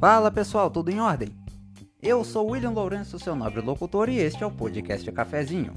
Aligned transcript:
Fala 0.00 0.30
pessoal, 0.30 0.70
tudo 0.70 0.90
em 0.90 1.00
ordem? 1.00 1.30
Eu 2.02 2.22
sou 2.22 2.50
William 2.50 2.72
Lourenço, 2.72 3.18
seu 3.18 3.34
nobre 3.34 3.62
locutor, 3.62 4.10
e 4.10 4.18
este 4.18 4.42
é 4.42 4.46
o 4.46 4.50
podcast 4.50 5.10
Cafezinho. 5.10 5.72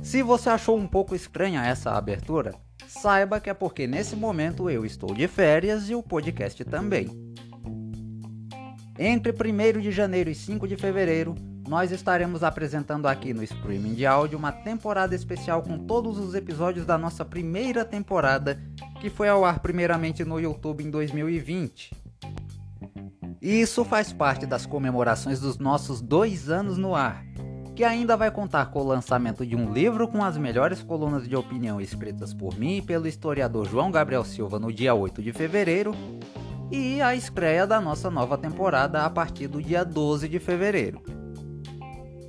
Se 0.00 0.22
você 0.22 0.48
achou 0.48 0.76
um 0.78 0.86
pouco 0.86 1.14
estranha 1.14 1.64
essa 1.64 1.90
abertura, 1.90 2.54
saiba 2.86 3.40
que 3.40 3.50
é 3.50 3.54
porque 3.54 3.86
nesse 3.88 4.14
momento 4.14 4.70
eu 4.70 4.86
estou 4.86 5.12
de 5.12 5.26
férias 5.26 5.90
e 5.90 5.94
o 5.96 6.02
podcast 6.04 6.64
também. 6.64 7.08
Entre 8.96 9.32
1 9.32 9.80
de 9.80 9.90
janeiro 9.90 10.30
e 10.30 10.34
5 10.34 10.68
de 10.68 10.76
fevereiro, 10.76 11.34
nós 11.68 11.92
estaremos 11.92 12.42
apresentando 12.42 13.06
aqui 13.06 13.34
no 13.34 13.44
streaming 13.44 13.94
de 13.94 14.06
áudio 14.06 14.38
uma 14.38 14.50
temporada 14.50 15.14
especial 15.14 15.62
com 15.62 15.78
todos 15.78 16.18
os 16.18 16.34
episódios 16.34 16.86
da 16.86 16.96
nossa 16.96 17.26
primeira 17.26 17.84
temporada, 17.84 18.58
que 19.00 19.10
foi 19.10 19.28
ao 19.28 19.44
ar 19.44 19.60
primeiramente 19.60 20.24
no 20.24 20.40
YouTube 20.40 20.82
em 20.82 20.90
2020. 20.90 21.92
E 23.40 23.60
isso 23.60 23.84
faz 23.84 24.12
parte 24.14 24.46
das 24.46 24.64
comemorações 24.64 25.40
dos 25.40 25.58
nossos 25.58 26.00
dois 26.00 26.48
anos 26.48 26.78
no 26.78 26.94
ar, 26.94 27.22
que 27.76 27.84
ainda 27.84 28.16
vai 28.16 28.30
contar 28.30 28.66
com 28.66 28.80
o 28.80 28.86
lançamento 28.86 29.44
de 29.46 29.54
um 29.54 29.70
livro 29.70 30.08
com 30.08 30.24
as 30.24 30.38
melhores 30.38 30.82
colunas 30.82 31.28
de 31.28 31.36
opinião 31.36 31.78
escritas 31.78 32.32
por 32.32 32.58
mim 32.58 32.78
e 32.78 32.82
pelo 32.82 33.06
historiador 33.06 33.68
João 33.68 33.90
Gabriel 33.90 34.24
Silva 34.24 34.58
no 34.58 34.72
dia 34.72 34.94
8 34.94 35.22
de 35.22 35.32
fevereiro, 35.34 35.94
e 36.72 37.00
a 37.02 37.14
estreia 37.14 37.66
da 37.66 37.78
nossa 37.78 38.10
nova 38.10 38.38
temporada 38.38 39.04
a 39.04 39.10
partir 39.10 39.48
do 39.48 39.62
dia 39.62 39.84
12 39.84 40.28
de 40.28 40.38
fevereiro. 40.38 41.17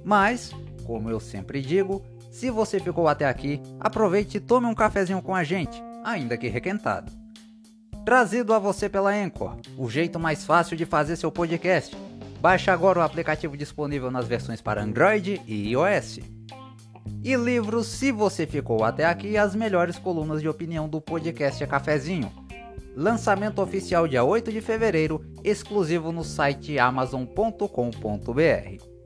Mas, 0.03 0.51
como 0.85 1.09
eu 1.09 1.19
sempre 1.19 1.61
digo, 1.61 2.03
se 2.31 2.49
você 2.49 2.79
ficou 2.79 3.07
até 3.07 3.25
aqui, 3.25 3.61
aproveite 3.79 4.37
e 4.37 4.41
tome 4.41 4.67
um 4.67 4.75
cafezinho 4.75 5.21
com 5.21 5.35
a 5.35 5.43
gente, 5.43 5.81
ainda 6.03 6.37
que 6.37 6.47
requentado. 6.47 7.11
Trazido 8.05 8.53
a 8.53 8.59
você 8.59 8.89
pela 8.89 9.13
Anchor, 9.13 9.57
o 9.77 9.89
jeito 9.89 10.19
mais 10.19 10.45
fácil 10.45 10.75
de 10.75 10.85
fazer 10.85 11.15
seu 11.15 11.31
podcast 11.31 11.95
Baixe 12.41 12.71
agora 12.71 12.99
o 12.99 13.01
aplicativo 13.01 13.57
disponível 13.57 14.09
nas 14.09 14.27
versões 14.27 14.61
para 14.61 14.81
Android 14.81 15.41
e 15.45 15.71
iOS. 15.71 16.19
E 17.21 17.35
livros, 17.35 17.87
se 17.87 18.13
você 18.13 18.47
ficou 18.47 18.83
até 18.83 19.05
aqui, 19.05 19.37
as 19.37 19.53
melhores 19.53 19.97
colunas 19.97 20.41
de 20.41 20.47
opinião 20.47 20.87
do 20.87 21.01
podcast 21.01 21.61
é 21.61 21.67
Cafezinho. 21.67 22.31
Lançamento 22.95 23.61
oficial 23.61 24.07
dia 24.07 24.23
8 24.23 24.53
de 24.53 24.61
fevereiro, 24.61 25.21
exclusivo 25.43 26.13
no 26.13 26.23
site 26.23 26.79
amazon.com.br. 26.79 28.98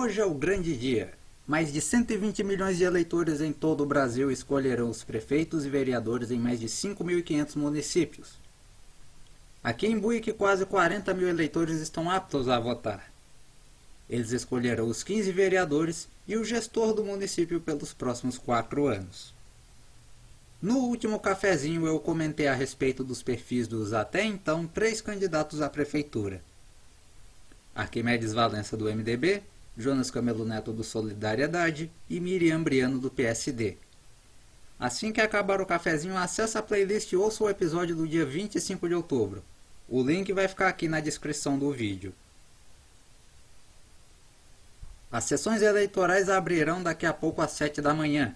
Hoje 0.00 0.20
é 0.20 0.24
o 0.24 0.32
grande 0.32 0.76
dia. 0.76 1.12
Mais 1.44 1.72
de 1.72 1.80
120 1.80 2.44
milhões 2.44 2.78
de 2.78 2.84
eleitores 2.84 3.40
em 3.40 3.52
todo 3.52 3.82
o 3.82 3.86
Brasil 3.86 4.30
escolherão 4.30 4.88
os 4.88 5.02
prefeitos 5.02 5.64
e 5.64 5.68
vereadores 5.68 6.30
em 6.30 6.38
mais 6.38 6.60
de 6.60 6.66
5.500 6.66 7.56
municípios. 7.56 8.28
Aqui 9.60 9.88
em 9.88 9.98
Buíque, 9.98 10.32
quase 10.32 10.64
40 10.64 11.12
mil 11.14 11.28
eleitores 11.28 11.80
estão 11.80 12.08
aptos 12.08 12.48
a 12.48 12.60
votar. 12.60 13.10
Eles 14.08 14.30
escolherão 14.30 14.86
os 14.86 15.02
15 15.02 15.32
vereadores 15.32 16.06
e 16.28 16.36
o 16.36 16.44
gestor 16.44 16.94
do 16.94 17.04
município 17.04 17.60
pelos 17.60 17.92
próximos 17.92 18.38
quatro 18.38 18.86
anos. 18.86 19.34
No 20.62 20.76
último 20.76 21.18
cafezinho 21.18 21.88
eu 21.88 21.98
comentei 21.98 22.46
a 22.46 22.54
respeito 22.54 23.02
dos 23.02 23.20
perfis 23.20 23.66
dos 23.66 23.92
até 23.92 24.22
então 24.22 24.64
três 24.64 25.00
candidatos 25.00 25.60
à 25.60 25.68
prefeitura. 25.68 26.40
Arquimedes 27.74 28.32
Valença 28.32 28.76
do 28.76 28.84
MDB, 28.84 29.42
Jonas 29.78 30.10
Camelo 30.10 30.44
Neto 30.44 30.72
do 30.72 30.82
Solidariedade 30.82 31.88
e 32.10 32.18
Miriam 32.18 32.60
Briano 32.60 32.98
do 32.98 33.08
PSD. 33.08 33.76
Assim 34.78 35.12
que 35.12 35.20
acabar 35.20 35.60
o 35.60 35.66
cafezinho, 35.66 36.16
acesse 36.16 36.58
a 36.58 36.62
playlist 36.62 37.12
e 37.12 37.16
ouça 37.16 37.44
o 37.44 37.48
episódio 37.48 37.94
do 37.94 38.06
dia 38.06 38.26
25 38.26 38.88
de 38.88 38.94
outubro. 38.94 39.42
O 39.88 40.02
link 40.02 40.32
vai 40.32 40.48
ficar 40.48 40.66
aqui 40.66 40.88
na 40.88 40.98
descrição 40.98 41.56
do 41.56 41.70
vídeo. 41.70 42.12
As 45.12 45.24
sessões 45.24 45.62
eleitorais 45.62 46.28
abrirão 46.28 46.82
daqui 46.82 47.06
a 47.06 47.12
pouco 47.12 47.40
às 47.40 47.52
7 47.52 47.80
da 47.80 47.94
manhã. 47.94 48.34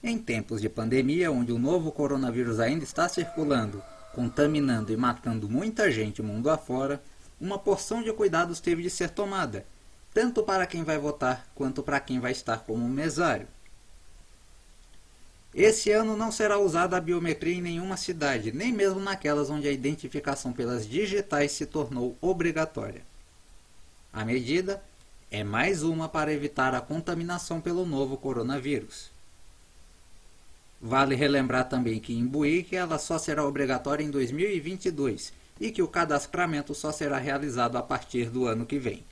Em 0.00 0.16
tempos 0.16 0.60
de 0.60 0.68
pandemia, 0.68 1.30
onde 1.30 1.50
o 1.50 1.58
novo 1.58 1.90
coronavírus 1.90 2.60
ainda 2.60 2.84
está 2.84 3.08
circulando, 3.08 3.82
contaminando 4.14 4.92
e 4.92 4.96
matando 4.96 5.48
muita 5.48 5.90
gente 5.90 6.22
mundo 6.22 6.48
afora, 6.48 7.02
uma 7.40 7.58
porção 7.58 8.00
de 8.00 8.12
cuidados 8.12 8.60
teve 8.60 8.82
de 8.82 8.90
ser 8.90 9.10
tomada 9.10 9.66
tanto 10.12 10.42
para 10.42 10.66
quem 10.66 10.82
vai 10.84 10.98
votar 10.98 11.46
quanto 11.54 11.82
para 11.82 12.00
quem 12.00 12.18
vai 12.18 12.32
estar 12.32 12.58
como 12.58 12.88
mesário. 12.88 13.46
Esse 15.54 15.90
ano 15.90 16.16
não 16.16 16.30
será 16.30 16.58
usada 16.58 16.96
a 16.96 17.00
biometria 17.00 17.54
em 17.54 17.62
nenhuma 17.62 17.96
cidade, 17.96 18.52
nem 18.52 18.72
mesmo 18.72 19.00
naquelas 19.00 19.50
onde 19.50 19.66
a 19.66 19.72
identificação 19.72 20.52
pelas 20.52 20.86
digitais 20.86 21.52
se 21.52 21.66
tornou 21.66 22.16
obrigatória. 22.20 23.02
A 24.12 24.24
medida 24.24 24.82
é 25.30 25.42
mais 25.42 25.82
uma 25.82 26.08
para 26.08 26.32
evitar 26.32 26.74
a 26.74 26.80
contaminação 26.80 27.60
pelo 27.60 27.84
novo 27.84 28.16
coronavírus. 28.16 29.10
Vale 30.80 31.14
relembrar 31.14 31.68
também 31.68 31.98
que 31.98 32.14
em 32.14 32.24
Buíque 32.24 32.76
ela 32.76 32.98
só 32.98 33.18
será 33.18 33.44
obrigatória 33.44 34.04
em 34.04 34.10
2022 34.10 35.32
e 35.60 35.72
que 35.72 35.82
o 35.82 35.88
cadastramento 35.88 36.74
só 36.74 36.92
será 36.92 37.18
realizado 37.18 37.76
a 37.76 37.82
partir 37.82 38.30
do 38.30 38.46
ano 38.46 38.64
que 38.64 38.78
vem. 38.78 39.02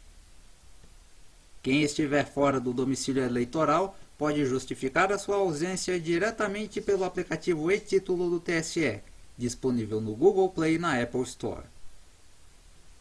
Quem 1.67 1.83
estiver 1.83 2.25
fora 2.25 2.61
do 2.61 2.73
domicílio 2.73 3.25
eleitoral 3.25 3.99
pode 4.17 4.47
justificar 4.47 5.11
a 5.11 5.19
sua 5.19 5.35
ausência 5.35 5.99
diretamente 5.99 6.81
pelo 6.81 7.03
aplicativo 7.03 7.73
e-título 7.73 8.31
do 8.31 8.39
TSE, 8.39 9.01
disponível 9.37 10.01
no 10.01 10.15
Google 10.15 10.49
Play 10.49 10.77
e 10.77 10.79
na 10.79 11.03
Apple 11.03 11.23
Store. 11.23 11.65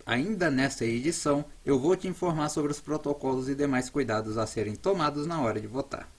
Ainda 0.04 0.50
nesta 0.50 0.84
edição, 0.84 1.46
eu 1.64 1.78
vou 1.78 1.96
te 1.96 2.08
informar 2.08 2.50
sobre 2.50 2.72
os 2.72 2.80
protocolos 2.80 3.48
e 3.48 3.54
demais 3.54 3.88
cuidados 3.88 4.36
a 4.36 4.48
serem 4.48 4.76
tomados 4.76 5.28
na 5.28 5.40
hora 5.40 5.62
de 5.62 5.68
votar. 5.68 6.10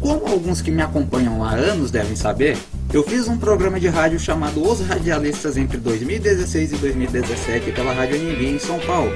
Como 0.00 0.28
alguns 0.28 0.62
que 0.62 0.70
me 0.70 0.80
acompanham 0.80 1.42
há 1.42 1.54
anos 1.54 1.90
devem 1.90 2.14
saber, 2.14 2.56
eu 2.92 3.02
fiz 3.02 3.26
um 3.26 3.38
programa 3.38 3.80
de 3.80 3.88
rádio 3.88 4.20
chamado 4.20 4.62
Os 4.62 4.80
Radialistas 4.80 5.56
entre 5.56 5.78
2016 5.78 6.72
e 6.72 6.76
2017 6.76 7.72
pela 7.72 7.94
Rádio 7.94 8.16
Anhembi 8.16 8.46
em 8.48 8.58
São 8.58 8.78
Paulo. 8.80 9.10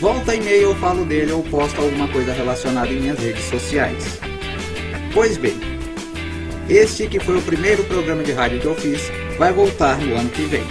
Volta 0.00 0.34
e 0.34 0.40
meia 0.40 0.62
eu 0.62 0.74
falo 0.76 1.04
dele 1.04 1.32
ou 1.32 1.42
posto 1.44 1.82
alguma 1.82 2.08
coisa 2.08 2.32
relacionada 2.32 2.88
em 2.88 2.98
minhas 2.98 3.18
redes 3.18 3.44
sociais. 3.44 4.18
Pois 5.12 5.36
bem, 5.36 5.54
este 6.66 7.06
que 7.06 7.20
foi 7.20 7.36
o 7.36 7.42
primeiro 7.42 7.84
programa 7.84 8.22
de 8.22 8.32
rádio 8.32 8.58
que 8.60 8.66
eu 8.66 8.74
fiz 8.74 9.12
vai 9.36 9.52
voltar 9.52 9.98
no 9.98 10.16
ano 10.16 10.30
que 10.30 10.42
vem. 10.42 10.64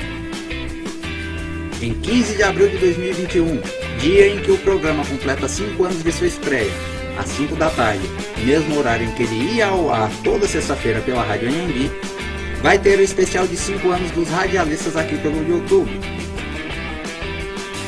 Em 1.83 1.93
15 1.93 2.35
de 2.35 2.43
abril 2.43 2.69
de 2.69 2.77
2021, 2.79 3.61
dia 3.99 4.27
em 4.27 4.39
que 4.39 4.51
o 4.51 4.57
programa 4.57 5.05
completa 5.05 5.47
5 5.47 5.83
anos 5.83 6.03
de 6.03 6.11
sua 6.11 6.27
estreia, 6.27 6.71
às 7.17 7.29
5 7.29 7.55
da 7.55 7.69
tarde, 7.69 8.07
mesmo 8.45 8.77
horário 8.77 9.07
em 9.07 9.11
que 9.11 9.23
ele 9.23 9.55
ia 9.55 9.67
ao 9.67 9.91
ar 9.91 10.11
toda 10.23 10.47
sexta-feira 10.47 11.01
pela 11.01 11.23
Rádio 11.23 11.49
Anhembi, 11.49 11.91
vai 12.61 12.77
ter 12.77 12.99
o 12.99 13.03
especial 13.03 13.47
de 13.47 13.57
5 13.57 13.89
anos 13.89 14.11
dos 14.11 14.29
radialistas 14.29 14.95
aqui 14.95 15.17
pelo 15.17 15.47
YouTube. 15.47 15.89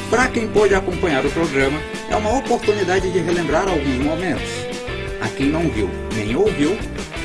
Para 0.10 0.28
quem 0.28 0.48
pôde 0.48 0.76
acompanhar 0.76 1.26
o 1.26 1.32
programa, 1.32 1.80
é 2.10 2.16
uma 2.16 2.38
oportunidade 2.38 3.12
de 3.12 3.20
relembrar 3.20 3.68
alguns 3.68 3.98
momentos. 3.98 4.50
A 5.22 5.28
quem 5.28 5.48
não 5.48 5.70
viu 5.70 5.90
nem 6.16 6.36
ouviu, 6.36 6.78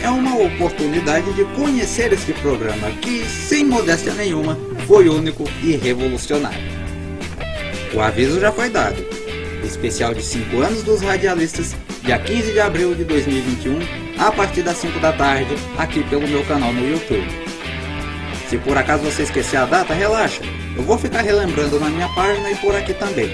é 0.02 0.08
uma 0.08 0.36
oportunidade 0.36 1.32
de 1.32 1.44
conhecer 1.56 2.12
este 2.12 2.32
programa 2.34 2.90
que, 3.02 3.24
sem 3.24 3.64
modéstia 3.64 4.14
nenhuma, 4.14 4.58
foi 4.86 5.08
único 5.08 5.44
e 5.62 5.76
revolucionário. 5.76 6.78
O 7.92 8.00
aviso 8.00 8.40
já 8.40 8.52
foi 8.52 8.70
dado. 8.70 9.04
Especial 9.64 10.14
de 10.14 10.22
5 10.22 10.60
anos 10.60 10.82
dos 10.82 11.00
radialistas 11.00 11.74
dia 12.08 12.18
15 12.18 12.52
de 12.52 12.60
abril 12.60 12.94
de 12.94 13.04
2021, 13.04 13.80
a 14.18 14.32
partir 14.32 14.62
das 14.62 14.78
5 14.78 14.98
da 14.98 15.12
tarde, 15.12 15.54
aqui 15.76 16.02
pelo 16.04 16.26
meu 16.26 16.42
canal 16.46 16.72
no 16.72 16.88
YouTube. 16.88 17.28
Se 18.48 18.56
por 18.56 18.78
acaso 18.78 19.04
você 19.04 19.24
esquecer 19.24 19.58
a 19.58 19.66
data, 19.66 19.92
relaxa, 19.92 20.40
eu 20.74 20.82
vou 20.84 20.96
ficar 20.96 21.20
relembrando 21.20 21.78
na 21.78 21.90
minha 21.90 22.08
página 22.14 22.50
e 22.50 22.54
por 22.54 22.74
aqui 22.74 22.94
também. 22.94 23.28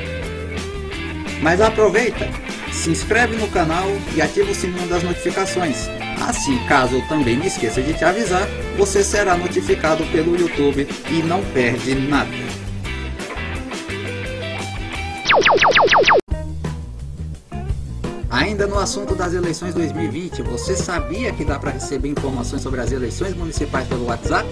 Mas 1.41 1.61
aproveita, 1.61 2.29
se 2.73 2.91
inscreve 2.91 3.37
no 3.37 3.47
canal 3.47 3.87
e 4.13 4.21
ativa 4.21 4.51
o 4.51 4.55
sininho 4.55 4.89
das 4.89 5.05
notificações. 5.05 5.89
Assim, 6.29 6.59
caso 6.67 6.97
eu 6.97 7.07
também 7.07 7.37
me 7.37 7.47
esqueça 7.47 7.81
de 7.81 7.95
te 7.95 8.05
avisar, 8.05 8.49
você 8.77 9.05
será 9.05 9.37
notificado 9.37 10.05
pelo 10.07 10.37
YouTube 10.37 10.89
e 11.13 11.23
não 11.23 11.45
perde 11.53 11.95
nada. 11.95 12.64
Ainda 18.35 18.67
no 18.67 18.79
assunto 18.79 19.15
das 19.15 19.33
eleições 19.33 19.75
2020, 19.75 20.43
você 20.43 20.75
sabia 20.75 21.33
que 21.33 21.45
dá 21.45 21.57
para 21.57 21.71
receber 21.71 22.09
informações 22.09 22.63
sobre 22.63 22.81
as 22.81 22.91
eleições 22.91 23.33
municipais 23.35 23.87
pelo 23.87 24.07
WhatsApp? 24.07 24.49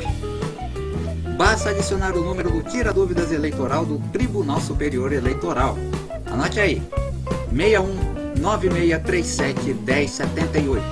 basta 1.43 1.71
adicionar 1.71 2.17
o 2.17 2.23
número 2.23 2.53
do 2.53 2.63
Tira 2.63 2.93
Dúvidas 2.93 3.33
Eleitoral 3.33 3.85
do 3.85 3.99
Tribunal 4.13 4.61
Superior 4.61 5.13
Eleitoral. 5.13 5.77
Anote 6.25 6.61
aí: 6.61 6.81
61 7.51 8.39
9637 8.41 9.75
1078. 9.75 10.85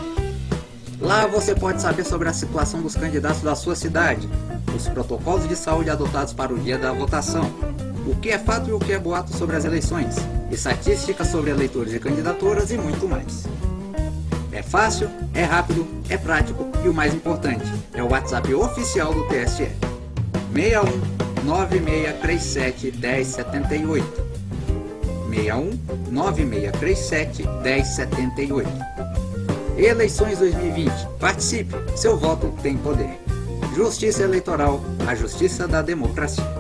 Lá 1.01 1.29
você 1.29 1.55
pode 1.55 1.81
saber 1.81 2.05
sobre 2.05 2.29
a 2.29 2.33
situação 2.33 2.83
dos 2.83 2.97
candidatos 2.97 3.43
da 3.43 3.55
sua 3.55 3.77
cidade, 3.77 4.29
os 4.75 4.89
protocolos 4.89 5.49
de 5.49 5.55
saúde 5.55 5.89
adotados 5.89 6.33
para 6.33 6.53
o 6.53 6.59
dia 6.59 6.77
da 6.77 6.93
votação, 6.93 7.49
o 8.05 8.17
que 8.17 8.31
é 8.31 8.39
fato 8.39 8.69
e 8.69 8.73
o 8.73 8.81
que 8.81 8.93
é 8.93 8.99
boato 8.99 9.33
sobre 9.37 9.55
as 9.55 9.65
eleições, 9.65 10.17
estatísticas 10.51 11.29
sobre 11.29 11.51
eleitores 11.51 11.95
e 11.95 11.99
candidaturas 11.99 12.71
e 12.71 12.77
muito 12.77 13.09
mais. 13.09 13.45
É 14.53 14.63
fácil, 14.63 15.09
é 15.33 15.45
rápido, 15.45 15.87
é 16.09 16.17
prático 16.17 16.69
e 16.85 16.89
o 16.89 16.95
mais 16.95 17.15
importante, 17.15 17.65
é 17.95 18.03
o 18.03 18.11
WhatsApp 18.11 18.53
oficial 18.55 19.15
do 19.15 19.25
TSE. 19.29 19.69
61 20.53 21.45
9637 21.45 22.93
1078. 22.93 24.31
61 25.31 25.71
9637 26.11 27.43
1078. 27.63 28.69
Eleições 29.79 30.39
2020. 30.39 30.93
Participe, 31.19 31.75
seu 31.97 32.19
voto 32.19 32.53
tem 32.63 32.77
poder. 32.77 33.19
Justiça 33.75 34.25
Eleitoral, 34.25 34.83
a 35.07 35.15
justiça 35.15 35.67
da 35.67 35.81
democracia. 35.81 36.60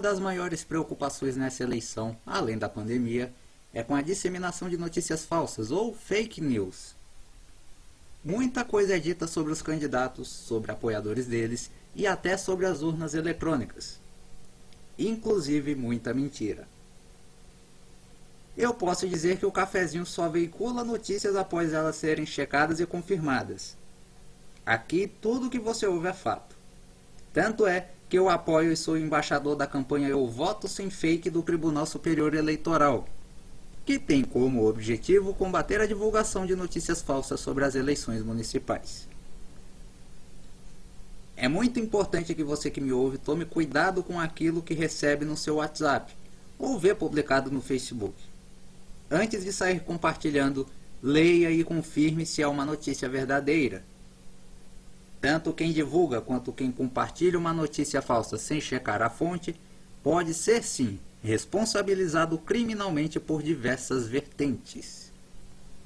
Uma 0.00 0.08
das 0.08 0.18
maiores 0.18 0.64
preocupações 0.64 1.36
nessa 1.36 1.62
eleição, 1.62 2.16
além 2.24 2.56
da 2.56 2.70
pandemia, 2.70 3.30
é 3.70 3.82
com 3.82 3.94
a 3.94 4.00
disseminação 4.00 4.66
de 4.66 4.78
notícias 4.78 5.26
falsas 5.26 5.70
ou 5.70 5.92
fake 5.94 6.40
news. 6.40 6.94
Muita 8.24 8.64
coisa 8.64 8.96
é 8.96 8.98
dita 8.98 9.26
sobre 9.26 9.52
os 9.52 9.60
candidatos, 9.60 10.26
sobre 10.26 10.72
apoiadores 10.72 11.26
deles 11.26 11.70
e 11.94 12.06
até 12.06 12.38
sobre 12.38 12.64
as 12.64 12.80
urnas 12.80 13.12
eletrônicas. 13.12 14.00
Inclusive 14.98 15.74
muita 15.74 16.14
mentira. 16.14 16.66
Eu 18.56 18.72
posso 18.72 19.06
dizer 19.06 19.36
que 19.36 19.44
o 19.44 19.52
cafezinho 19.52 20.06
só 20.06 20.30
veicula 20.30 20.82
notícias 20.82 21.36
após 21.36 21.74
elas 21.74 21.96
serem 21.96 22.24
checadas 22.24 22.80
e 22.80 22.86
confirmadas. 22.86 23.76
Aqui 24.64 25.12
tudo 25.20 25.50
que 25.50 25.58
você 25.58 25.86
ouve 25.86 26.08
é 26.08 26.14
fato. 26.14 26.56
Tanto 27.34 27.66
é 27.66 27.90
que 28.10 28.18
eu 28.18 28.28
apoio 28.28 28.72
e 28.72 28.76
sou 28.76 28.98
embaixador 28.98 29.56
da 29.56 29.66
campanha 29.66 30.08
Eu 30.08 30.26
Voto 30.26 30.68
Sem 30.68 30.90
Fake 30.90 31.30
do 31.30 31.42
Tribunal 31.42 31.86
Superior 31.86 32.34
Eleitoral 32.34 33.08
que 33.90 33.98
tem 33.98 34.22
como 34.22 34.68
objetivo 34.68 35.34
combater 35.34 35.80
a 35.80 35.86
divulgação 35.86 36.46
de 36.46 36.54
notícias 36.54 37.02
falsas 37.02 37.40
sobre 37.40 37.64
as 37.64 37.74
eleições 37.74 38.22
municipais. 38.22 39.08
É 41.36 41.48
muito 41.48 41.80
importante 41.80 42.34
que 42.34 42.44
você 42.44 42.70
que 42.70 42.80
me 42.80 42.92
ouve 42.92 43.18
tome 43.18 43.44
cuidado 43.44 44.02
com 44.02 44.20
aquilo 44.20 44.62
que 44.62 44.74
recebe 44.74 45.24
no 45.24 45.36
seu 45.36 45.56
WhatsApp 45.56 46.14
ou 46.56 46.78
vê 46.78 46.94
publicado 46.94 47.50
no 47.50 47.60
Facebook. 47.60 48.14
Antes 49.10 49.42
de 49.42 49.52
sair 49.52 49.80
compartilhando, 49.80 50.68
leia 51.02 51.50
e 51.50 51.64
confirme 51.64 52.26
se 52.26 52.42
é 52.42 52.46
uma 52.46 52.64
notícia 52.64 53.08
verdadeira. 53.08 53.82
Tanto 55.20 55.52
quem 55.52 55.72
divulga 55.72 56.20
quanto 56.20 56.52
quem 56.52 56.72
compartilha 56.72 57.38
uma 57.38 57.52
notícia 57.52 58.00
falsa 58.00 58.38
sem 58.38 58.60
checar 58.60 59.02
a 59.02 59.10
fonte 59.10 59.54
pode 60.02 60.32
ser 60.32 60.62
sim 60.62 60.98
responsabilizado 61.22 62.38
criminalmente 62.38 63.20
por 63.20 63.42
diversas 63.42 64.06
vertentes. 64.06 65.12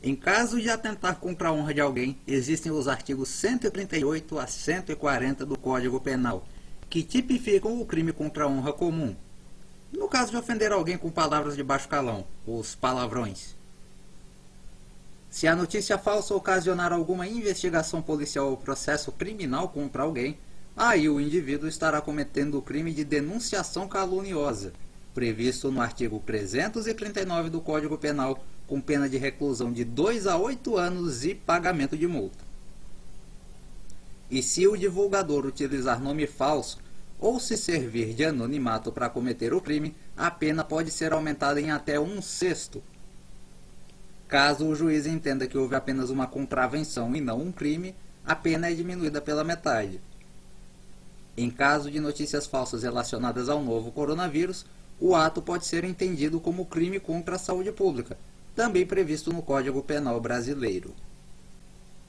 Em 0.00 0.14
caso 0.14 0.60
de 0.60 0.70
atentar 0.70 1.16
contra 1.16 1.48
a 1.48 1.52
honra 1.52 1.74
de 1.74 1.80
alguém, 1.80 2.16
existem 2.26 2.70
os 2.70 2.86
artigos 2.86 3.28
138 3.30 4.38
a 4.38 4.46
140 4.46 5.44
do 5.46 5.58
Código 5.58 5.98
Penal, 5.98 6.46
que 6.88 7.02
tipificam 7.02 7.80
o 7.80 7.86
crime 7.86 8.12
contra 8.12 8.44
a 8.44 8.46
honra 8.46 8.72
comum. 8.72 9.16
No 9.90 10.06
caso 10.06 10.30
de 10.30 10.36
ofender 10.36 10.70
alguém 10.72 10.98
com 10.98 11.10
palavras 11.10 11.56
de 11.56 11.62
baixo 11.62 11.88
calão, 11.88 12.26
os 12.46 12.74
palavrões. 12.74 13.56
Se 15.34 15.48
a 15.48 15.56
notícia 15.56 15.98
falsa 15.98 16.32
ocasionar 16.32 16.92
alguma 16.92 17.26
investigação 17.26 18.00
policial 18.00 18.50
ou 18.50 18.56
processo 18.56 19.10
criminal 19.10 19.68
contra 19.68 20.04
alguém, 20.04 20.38
aí 20.76 21.08
o 21.08 21.20
indivíduo 21.20 21.68
estará 21.68 22.00
cometendo 22.00 22.56
o 22.56 22.62
crime 22.62 22.94
de 22.94 23.02
denunciação 23.02 23.88
caluniosa, 23.88 24.72
previsto 25.12 25.72
no 25.72 25.80
artigo 25.80 26.22
339 26.24 27.50
do 27.50 27.60
Código 27.60 27.98
Penal, 27.98 28.44
com 28.68 28.80
pena 28.80 29.08
de 29.08 29.16
reclusão 29.16 29.72
de 29.72 29.84
2 29.84 30.28
a 30.28 30.36
8 30.36 30.76
anos 30.76 31.24
e 31.24 31.34
pagamento 31.34 31.96
de 31.96 32.06
multa. 32.06 32.44
E 34.30 34.40
se 34.40 34.68
o 34.68 34.76
divulgador 34.76 35.46
utilizar 35.46 36.00
nome 36.00 36.28
falso 36.28 36.78
ou 37.18 37.40
se 37.40 37.56
servir 37.56 38.14
de 38.14 38.24
anonimato 38.24 38.92
para 38.92 39.10
cometer 39.10 39.52
o 39.52 39.60
crime, 39.60 39.96
a 40.16 40.30
pena 40.30 40.62
pode 40.62 40.92
ser 40.92 41.12
aumentada 41.12 41.60
em 41.60 41.72
até 41.72 41.98
um 41.98 42.22
sexto. 42.22 42.80
Caso 44.34 44.66
o 44.66 44.74
juiz 44.74 45.06
entenda 45.06 45.46
que 45.46 45.56
houve 45.56 45.76
apenas 45.76 46.10
uma 46.10 46.26
contravenção 46.26 47.14
e 47.14 47.20
não 47.20 47.40
um 47.40 47.52
crime, 47.52 47.94
a 48.26 48.34
pena 48.34 48.68
é 48.68 48.74
diminuída 48.74 49.20
pela 49.20 49.44
metade. 49.44 50.00
Em 51.36 51.48
caso 51.48 51.88
de 51.88 52.00
notícias 52.00 52.44
falsas 52.44 52.82
relacionadas 52.82 53.48
ao 53.48 53.62
novo 53.62 53.92
coronavírus, 53.92 54.66
o 54.98 55.14
ato 55.14 55.40
pode 55.40 55.66
ser 55.66 55.84
entendido 55.84 56.40
como 56.40 56.66
crime 56.66 56.98
contra 56.98 57.36
a 57.36 57.38
saúde 57.38 57.70
pública, 57.70 58.18
também 58.56 58.84
previsto 58.84 59.32
no 59.32 59.40
Código 59.40 59.80
Penal 59.84 60.20
brasileiro. 60.20 60.92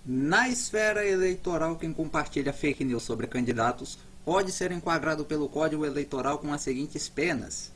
Na 0.03 0.49
esfera 0.49 1.05
eleitoral, 1.05 1.75
quem 1.75 1.93
compartilha 1.93 2.51
fake 2.51 2.83
news 2.83 3.03
sobre 3.03 3.27
candidatos 3.27 3.99
pode 4.25 4.51
ser 4.51 4.71
enquadrado 4.71 5.25
pelo 5.25 5.47
Código 5.47 5.85
Eleitoral 5.85 6.39
com 6.39 6.51
as 6.51 6.61
seguintes 6.61 7.07
penas: 7.07 7.71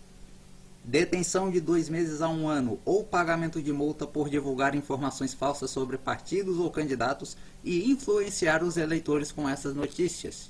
detenção 0.89 1.51
de 1.51 1.61
dois 1.61 1.87
meses 1.87 2.19
a 2.19 2.27
um 2.27 2.47
ano 2.47 2.79
ou 2.83 3.03
pagamento 3.03 3.61
de 3.61 3.71
multa 3.71 4.07
por 4.07 4.27
divulgar 4.27 4.73
informações 4.73 5.33
falsas 5.33 5.69
sobre 5.69 5.97
partidos 5.97 6.57
ou 6.57 6.71
candidatos 6.71 7.37
e 7.63 7.91
influenciar 7.91 8.63
os 8.63 8.75
eleitores 8.75 9.31
com 9.31 9.47
essas 9.47 9.75
notícias 9.75 10.49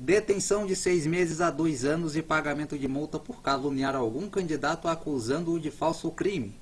detenção 0.00 0.64
de 0.64 0.74
seis 0.74 1.06
meses 1.06 1.42
a 1.42 1.50
dois 1.50 1.84
anos 1.84 2.16
e 2.16 2.22
pagamento 2.22 2.78
de 2.78 2.88
multa 2.88 3.18
por 3.18 3.42
caluniar 3.42 3.94
algum 3.94 4.30
candidato 4.30 4.88
acusando-o 4.88 5.60
de 5.60 5.70
falso 5.70 6.10
crime. 6.10 6.54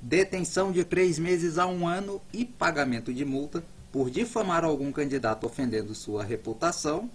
Detenção 0.00 0.70
de 0.70 0.84
três 0.84 1.18
meses 1.18 1.58
a 1.58 1.66
um 1.66 1.84
ano 1.84 2.22
e 2.32 2.44
pagamento 2.44 3.12
de 3.12 3.24
multa 3.24 3.64
por 3.90 4.08
difamar 4.08 4.62
algum 4.62 4.92
candidato 4.92 5.46
ofendendo 5.46 5.96
sua 5.96 6.22
reputação. 6.22 7.10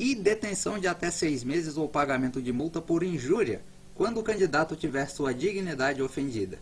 E 0.00 0.14
detenção 0.14 0.78
de 0.78 0.88
até 0.88 1.10
seis 1.10 1.44
meses 1.44 1.76
ou 1.76 1.86
pagamento 1.86 2.40
de 2.40 2.50
multa 2.54 2.80
por 2.80 3.02
injúria, 3.02 3.60
quando 3.94 4.18
o 4.18 4.22
candidato 4.22 4.74
tiver 4.74 5.06
sua 5.10 5.34
dignidade 5.34 6.00
ofendida. 6.00 6.58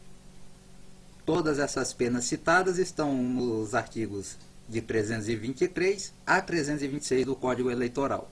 Todas 1.24 1.60
essas 1.60 1.92
penas 1.92 2.24
citadas 2.24 2.78
estão 2.78 3.14
nos 3.14 3.76
artigos 3.76 4.36
de 4.68 4.82
323 4.82 6.12
a 6.26 6.42
326 6.42 7.26
do 7.26 7.36
Código 7.36 7.70
Eleitoral. 7.70 8.28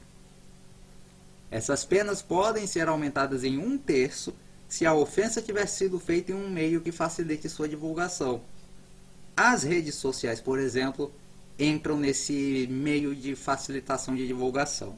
Essas 1.52 1.84
penas 1.84 2.20
podem 2.20 2.66
ser 2.66 2.88
aumentadas 2.88 3.44
em 3.44 3.58
um 3.58 3.78
terço 3.78 4.34
se 4.68 4.84
a 4.84 4.92
ofensa 4.92 5.40
tiver 5.40 5.66
sido 5.66 6.00
feita 6.00 6.32
em 6.32 6.34
um 6.34 6.50
meio 6.50 6.80
que 6.80 6.90
facilite 6.90 7.48
sua 7.48 7.68
divulgação. 7.68 8.42
As 9.36 9.62
redes 9.62 9.94
sociais, 9.94 10.40
por 10.40 10.58
exemplo, 10.58 11.12
entram 11.58 11.98
nesse 11.98 12.68
meio 12.70 13.14
de 13.14 13.34
facilitação 13.34 14.14
de 14.14 14.26
divulgação. 14.26 14.94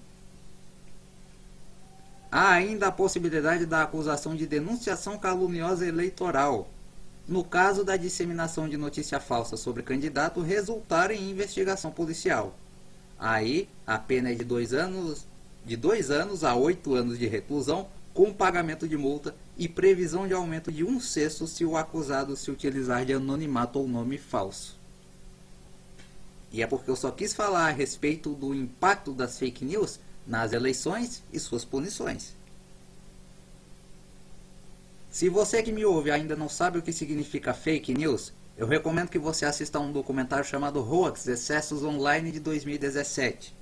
Há 2.31 2.51
ainda 2.51 2.89
a 2.89 2.93
possibilidade 2.93 3.65
da 3.65 3.83
acusação 3.83 4.37
de 4.37 4.47
denunciação 4.47 5.19
caluniosa 5.19 5.87
eleitoral, 5.87 6.69
no 7.27 7.45
caso 7.45 7.85
da 7.85 7.97
disseminação 7.97 8.69
de 8.69 8.77
notícia 8.77 9.19
falsa 9.19 9.57
sobre 9.57 9.83
candidato 9.83 10.43
resultar 10.43 11.11
em 11.11 11.31
investigação 11.31 11.91
policial. 11.91 12.55
Aí, 13.19 13.69
a 13.87 13.99
pena 13.99 14.31
é 14.31 14.35
de 14.35 14.45
dois 14.45 14.73
anos, 14.73 15.27
de 15.65 15.77
dois 15.77 16.11
anos 16.11 16.45
a 16.45 16.55
oito 16.55 16.95
anos 16.95 17.19
de 17.19 17.27
reclusão, 17.27 17.89
com 18.13 18.33
pagamento 18.33 18.87
de 18.87 18.97
multa 18.97 19.35
e 19.57 19.69
previsão 19.69 20.27
de 20.27 20.35
aumento 20.35 20.73
de 20.73 20.85
um 20.85 21.01
sexto 21.01 21.47
se 21.47 21.65
o 21.65 21.77
acusado 21.77 22.37
se 22.37 22.51
utilizar 22.51 23.05
de 23.05 23.13
anonimato 23.13 23.79
ou 23.79 23.89
nome 23.89 24.19
falso. 24.19 24.78
E 26.53 26.63
é 26.63 26.67
porque 26.67 26.91
eu 26.91 26.97
só 26.97 27.11
quis 27.11 27.35
falar 27.35 27.69
a 27.69 27.73
respeito 27.73 28.35
do 28.35 28.55
impacto 28.55 29.13
das 29.13 29.39
fake 29.39 29.65
news 29.65 30.01
nas 30.27 30.53
eleições 30.53 31.23
e 31.33 31.39
suas 31.39 31.65
punições. 31.65 32.35
Se 35.11 35.29
você 35.29 35.63
que 35.63 35.73
me 35.73 35.85
ouve 35.85 36.11
ainda 36.11 36.37
não 36.37 36.49
sabe 36.49 36.79
o 36.79 36.83
que 36.83 36.93
significa 36.93 37.55
fake 37.55 37.95
news, 37.95 38.33
eu 38.57 38.67
recomendo 38.67 39.09
que 39.09 39.19
você 39.19 39.45
assista 39.45 39.79
a 39.79 39.81
um 39.81 39.93
documentário 39.93 40.45
chamado 40.45 40.81
Hoax 40.81 41.27
Excessos 41.27 41.83
Online 41.83 42.31
de 42.31 42.41
2017. 42.41 43.55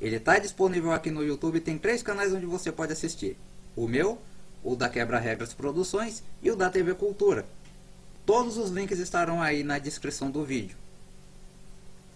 Ele 0.00 0.16
está 0.16 0.38
disponível 0.38 0.92
aqui 0.92 1.10
no 1.10 1.24
YouTube 1.24 1.56
e 1.56 1.60
tem 1.60 1.78
três 1.78 2.02
canais 2.02 2.32
onde 2.32 2.44
você 2.44 2.70
pode 2.70 2.92
assistir: 2.92 3.38
o 3.74 3.88
meu, 3.88 4.18
o 4.62 4.76
da 4.76 4.88
Quebra 4.88 5.18
Regras 5.18 5.54
Produções 5.54 6.22
e 6.42 6.50
o 6.50 6.56
da 6.56 6.68
TV 6.68 6.94
Cultura. 6.94 7.46
Todos 8.26 8.56
os 8.56 8.70
links 8.70 8.98
estarão 8.98 9.40
aí 9.40 9.62
na 9.62 9.78
descrição 9.78 10.30
do 10.30 10.44
vídeo. 10.44 10.76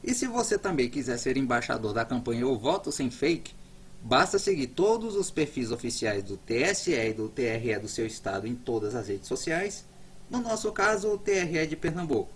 E 0.02 0.14
se 0.14 0.26
você 0.26 0.56
também 0.56 0.88
quiser 0.88 1.18
ser 1.18 1.36
embaixador 1.36 1.92
da 1.92 2.04
campanha 2.04 2.46
O 2.46 2.56
Voto 2.56 2.92
Sem 2.92 3.10
Fake, 3.10 3.54
basta 4.02 4.38
seguir 4.38 4.68
todos 4.68 5.16
os 5.16 5.30
perfis 5.30 5.70
oficiais 5.70 6.22
do 6.22 6.36
TSE 6.36 6.92
e 6.92 7.12
do 7.12 7.28
TRE 7.28 7.78
do 7.80 7.88
seu 7.88 8.06
estado 8.06 8.46
em 8.46 8.54
todas 8.54 8.94
as 8.94 9.08
redes 9.08 9.26
sociais, 9.26 9.84
no 10.30 10.40
nosso 10.40 10.70
caso 10.72 11.08
o 11.08 11.18
TRE 11.18 11.66
de 11.66 11.76
Pernambuco. 11.76 12.30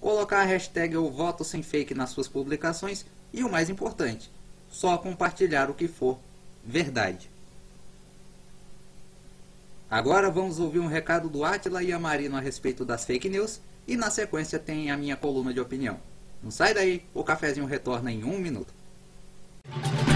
Colocar 0.00 0.40
a 0.40 0.44
hashtag 0.44 0.96
O 0.96 1.10
Voto 1.10 1.44
Sem 1.44 1.62
Fake 1.62 1.94
nas 1.94 2.10
suas 2.10 2.28
publicações 2.28 3.04
e 3.32 3.44
o 3.44 3.50
mais 3.50 3.68
importante, 3.68 4.30
só 4.70 4.96
compartilhar 4.96 5.70
o 5.70 5.74
que 5.74 5.88
for 5.88 6.18
verdade. 6.64 7.30
Agora 9.88 10.30
vamos 10.30 10.58
ouvir 10.58 10.80
um 10.80 10.88
recado 10.88 11.28
do 11.28 11.44
Atila 11.44 11.82
e 11.82 11.92
a 11.92 11.98
Marino 11.98 12.36
a 12.36 12.40
respeito 12.40 12.84
das 12.84 13.04
fake 13.04 13.28
news 13.28 13.60
e 13.86 13.96
na 13.96 14.10
sequência 14.10 14.58
tem 14.58 14.90
a 14.90 14.96
minha 14.96 15.16
coluna 15.16 15.54
de 15.54 15.60
opinião. 15.60 16.00
Não 16.42 16.50
sai 16.50 16.74
daí, 16.74 17.02
o 17.14 17.24
cafezinho 17.24 17.66
retorna 17.66 18.12
em 18.12 18.24
um 18.24 18.38
minuto. 18.38 18.72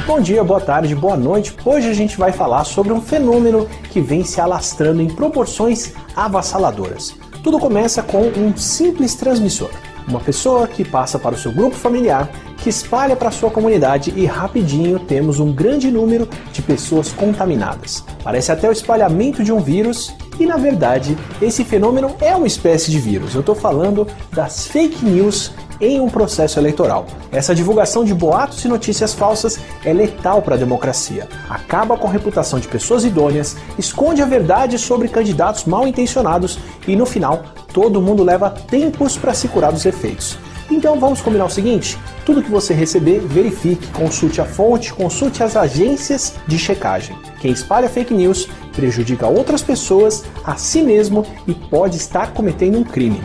Bom 0.06 0.20
dia, 0.20 0.42
boa 0.42 0.60
tarde, 0.60 0.94
boa 0.94 1.16
noite. 1.16 1.54
Hoje 1.64 1.88
a 1.88 1.94
gente 1.94 2.16
vai 2.16 2.32
falar 2.32 2.64
sobre 2.64 2.92
um 2.92 3.00
fenômeno 3.00 3.68
que 3.90 4.00
vem 4.00 4.24
se 4.24 4.40
alastrando 4.40 5.02
em 5.02 5.08
proporções 5.08 5.92
avassaladoras. 6.14 7.14
Tudo 7.42 7.58
começa 7.58 8.02
com 8.02 8.22
um 8.28 8.56
simples 8.56 9.14
transmissor. 9.14 9.70
Uma 10.08 10.20
pessoa 10.20 10.66
que 10.66 10.84
passa 10.84 11.18
para 11.18 11.34
o 11.34 11.38
seu 11.38 11.52
grupo 11.52 11.76
familiar, 11.76 12.28
que 12.58 12.68
espalha 12.68 13.14
para 13.14 13.28
a 13.28 13.32
sua 13.32 13.50
comunidade 13.50 14.12
e 14.16 14.26
rapidinho 14.26 14.98
temos 14.98 15.38
um 15.38 15.52
grande 15.52 15.90
número 15.90 16.28
de 16.52 16.60
pessoas 16.60 17.12
contaminadas. 17.12 18.04
Parece 18.22 18.50
até 18.52 18.68
o 18.68 18.72
espalhamento 18.72 19.42
de 19.42 19.52
um 19.52 19.60
vírus 19.60 20.14
e 20.38 20.46
na 20.46 20.56
verdade 20.56 21.16
esse 21.40 21.64
fenômeno 21.64 22.14
é 22.20 22.34
uma 22.34 22.46
espécie 22.46 22.90
de 22.90 22.98
vírus. 22.98 23.34
Eu 23.34 23.40
estou 23.40 23.54
falando 23.54 24.06
das 24.32 24.66
fake 24.66 25.04
news 25.04 25.52
em 25.80 26.00
um 26.00 26.08
processo 26.08 26.58
eleitoral. 26.58 27.06
Essa 27.32 27.54
divulgação 27.54 28.04
de 28.04 28.14
boatos 28.14 28.64
e 28.64 28.68
notícias 28.68 29.14
falsas 29.14 29.58
é 29.84 29.92
letal 29.92 30.42
para 30.42 30.54
a 30.54 30.58
democracia. 30.58 31.28
Acaba 31.48 31.96
com 31.96 32.06
a 32.06 32.12
reputação 32.12 32.58
de 32.58 32.68
pessoas 32.68 33.04
idôneas, 33.04 33.56
esconde 33.78 34.22
a 34.22 34.26
verdade 34.26 34.78
sobre 34.78 35.08
candidatos 35.08 35.64
mal 35.64 35.86
intencionados 35.86 36.58
e 36.86 36.94
no 36.94 37.06
final 37.06 37.42
todo 37.72 38.02
mundo 38.02 38.22
leva 38.22 38.50
tempos 38.50 39.16
para 39.16 39.34
se 39.34 39.48
curar 39.48 39.72
dos 39.72 39.86
efeitos. 39.86 40.38
Então 40.70 41.00
vamos 41.00 41.20
combinar 41.20 41.46
o 41.46 41.50
seguinte: 41.50 41.98
tudo 42.24 42.42
que 42.42 42.50
você 42.50 42.72
receber, 42.72 43.20
verifique, 43.20 43.88
consulte 43.88 44.40
a 44.40 44.44
fonte, 44.44 44.92
consulte 44.92 45.42
as 45.42 45.56
agências 45.56 46.34
de 46.46 46.58
checagem. 46.58 47.16
Quem 47.40 47.50
espalha 47.50 47.88
fake 47.88 48.14
news 48.14 48.48
prejudica 48.72 49.26
outras 49.26 49.62
pessoas, 49.62 50.24
a 50.44 50.56
si 50.56 50.80
mesmo 50.82 51.26
e 51.46 51.54
pode 51.54 51.96
estar 51.96 52.32
cometendo 52.32 52.78
um 52.78 52.84
crime. 52.84 53.20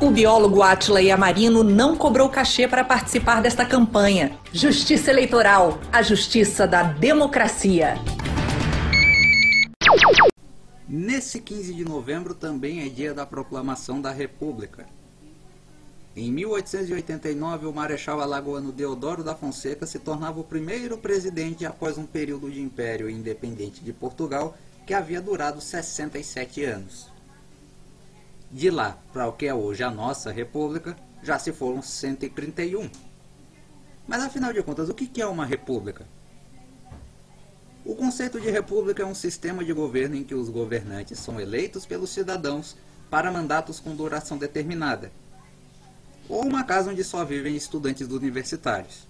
O 0.00 0.10
biólogo 0.10 0.60
Atila 0.60 1.00
Yamarino 1.00 1.62
não 1.62 1.96
cobrou 1.96 2.28
cachê 2.28 2.66
para 2.66 2.82
participar 2.82 3.40
desta 3.40 3.64
campanha. 3.64 4.36
Justiça 4.52 5.10
Eleitoral, 5.10 5.78
a 5.92 6.02
justiça 6.02 6.66
da 6.66 6.82
democracia. 6.82 7.94
Nesse 10.88 11.40
15 11.40 11.72
de 11.74 11.84
novembro 11.84 12.34
também 12.34 12.84
é 12.84 12.88
dia 12.88 13.14
da 13.14 13.24
proclamação 13.24 14.00
da 14.00 14.10
República. 14.10 14.84
Em 16.16 16.30
1889, 16.30 17.66
o 17.66 17.72
Marechal 17.72 18.20
Alagoano 18.20 18.72
Deodoro 18.72 19.22
da 19.22 19.34
Fonseca 19.34 19.86
se 19.86 20.00
tornava 20.00 20.40
o 20.40 20.44
primeiro 20.44 20.98
presidente 20.98 21.64
após 21.64 21.96
um 21.96 22.04
período 22.04 22.50
de 22.50 22.60
império 22.60 23.08
independente 23.08 23.80
de 23.82 23.92
Portugal 23.92 24.56
que 24.84 24.92
havia 24.92 25.20
durado 25.20 25.60
67 25.60 26.64
anos. 26.64 27.13
De 28.54 28.70
lá 28.70 28.96
para 29.12 29.26
o 29.26 29.32
que 29.32 29.46
é 29.46 29.52
hoje 29.52 29.82
a 29.82 29.90
nossa 29.90 30.30
república, 30.30 30.96
já 31.24 31.40
se 31.40 31.52
foram 31.52 31.82
131. 31.82 32.88
Mas 34.06 34.22
afinal 34.22 34.52
de 34.52 34.62
contas, 34.62 34.88
o 34.88 34.94
que 34.94 35.20
é 35.20 35.26
uma 35.26 35.44
república? 35.44 36.06
O 37.84 37.96
conceito 37.96 38.40
de 38.40 38.48
república 38.48 39.02
é 39.02 39.06
um 39.06 39.14
sistema 39.14 39.64
de 39.64 39.72
governo 39.72 40.14
em 40.14 40.22
que 40.22 40.36
os 40.36 40.48
governantes 40.48 41.18
são 41.18 41.40
eleitos 41.40 41.84
pelos 41.84 42.10
cidadãos 42.10 42.76
para 43.10 43.32
mandatos 43.32 43.80
com 43.80 43.92
duração 43.96 44.38
determinada, 44.38 45.10
ou 46.28 46.46
uma 46.46 46.62
casa 46.62 46.92
onde 46.92 47.02
só 47.02 47.24
vivem 47.24 47.56
estudantes 47.56 48.06
universitários. 48.06 49.08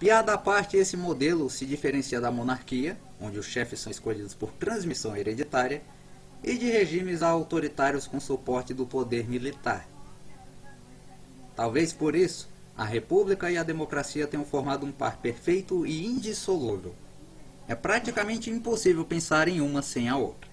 Piada 0.00 0.34
à 0.34 0.38
parte, 0.38 0.76
esse 0.76 0.96
modelo 0.96 1.48
se 1.48 1.64
diferencia 1.64 2.20
da 2.20 2.32
monarquia, 2.32 2.98
onde 3.20 3.38
os 3.38 3.46
chefes 3.46 3.78
são 3.78 3.92
escolhidos 3.92 4.34
por 4.34 4.50
transmissão 4.50 5.16
hereditária, 5.16 5.80
e 6.42 6.56
de 6.56 6.70
regimes 6.70 7.22
autoritários 7.22 8.06
com 8.06 8.18
suporte 8.18 8.72
do 8.72 8.86
poder 8.86 9.28
militar. 9.28 9.88
Talvez 11.54 11.92
por 11.92 12.14
isso, 12.14 12.48
a 12.76 12.84
república 12.84 13.50
e 13.50 13.58
a 13.58 13.62
democracia 13.62 14.26
tenham 14.26 14.44
formado 14.44 14.86
um 14.86 14.92
par 14.92 15.18
perfeito 15.18 15.86
e 15.86 16.06
indissolúvel. 16.06 16.94
É 17.68 17.74
praticamente 17.74 18.50
impossível 18.50 19.04
pensar 19.04 19.48
em 19.48 19.60
uma 19.60 19.82
sem 19.82 20.08
a 20.08 20.16
outra. 20.16 20.50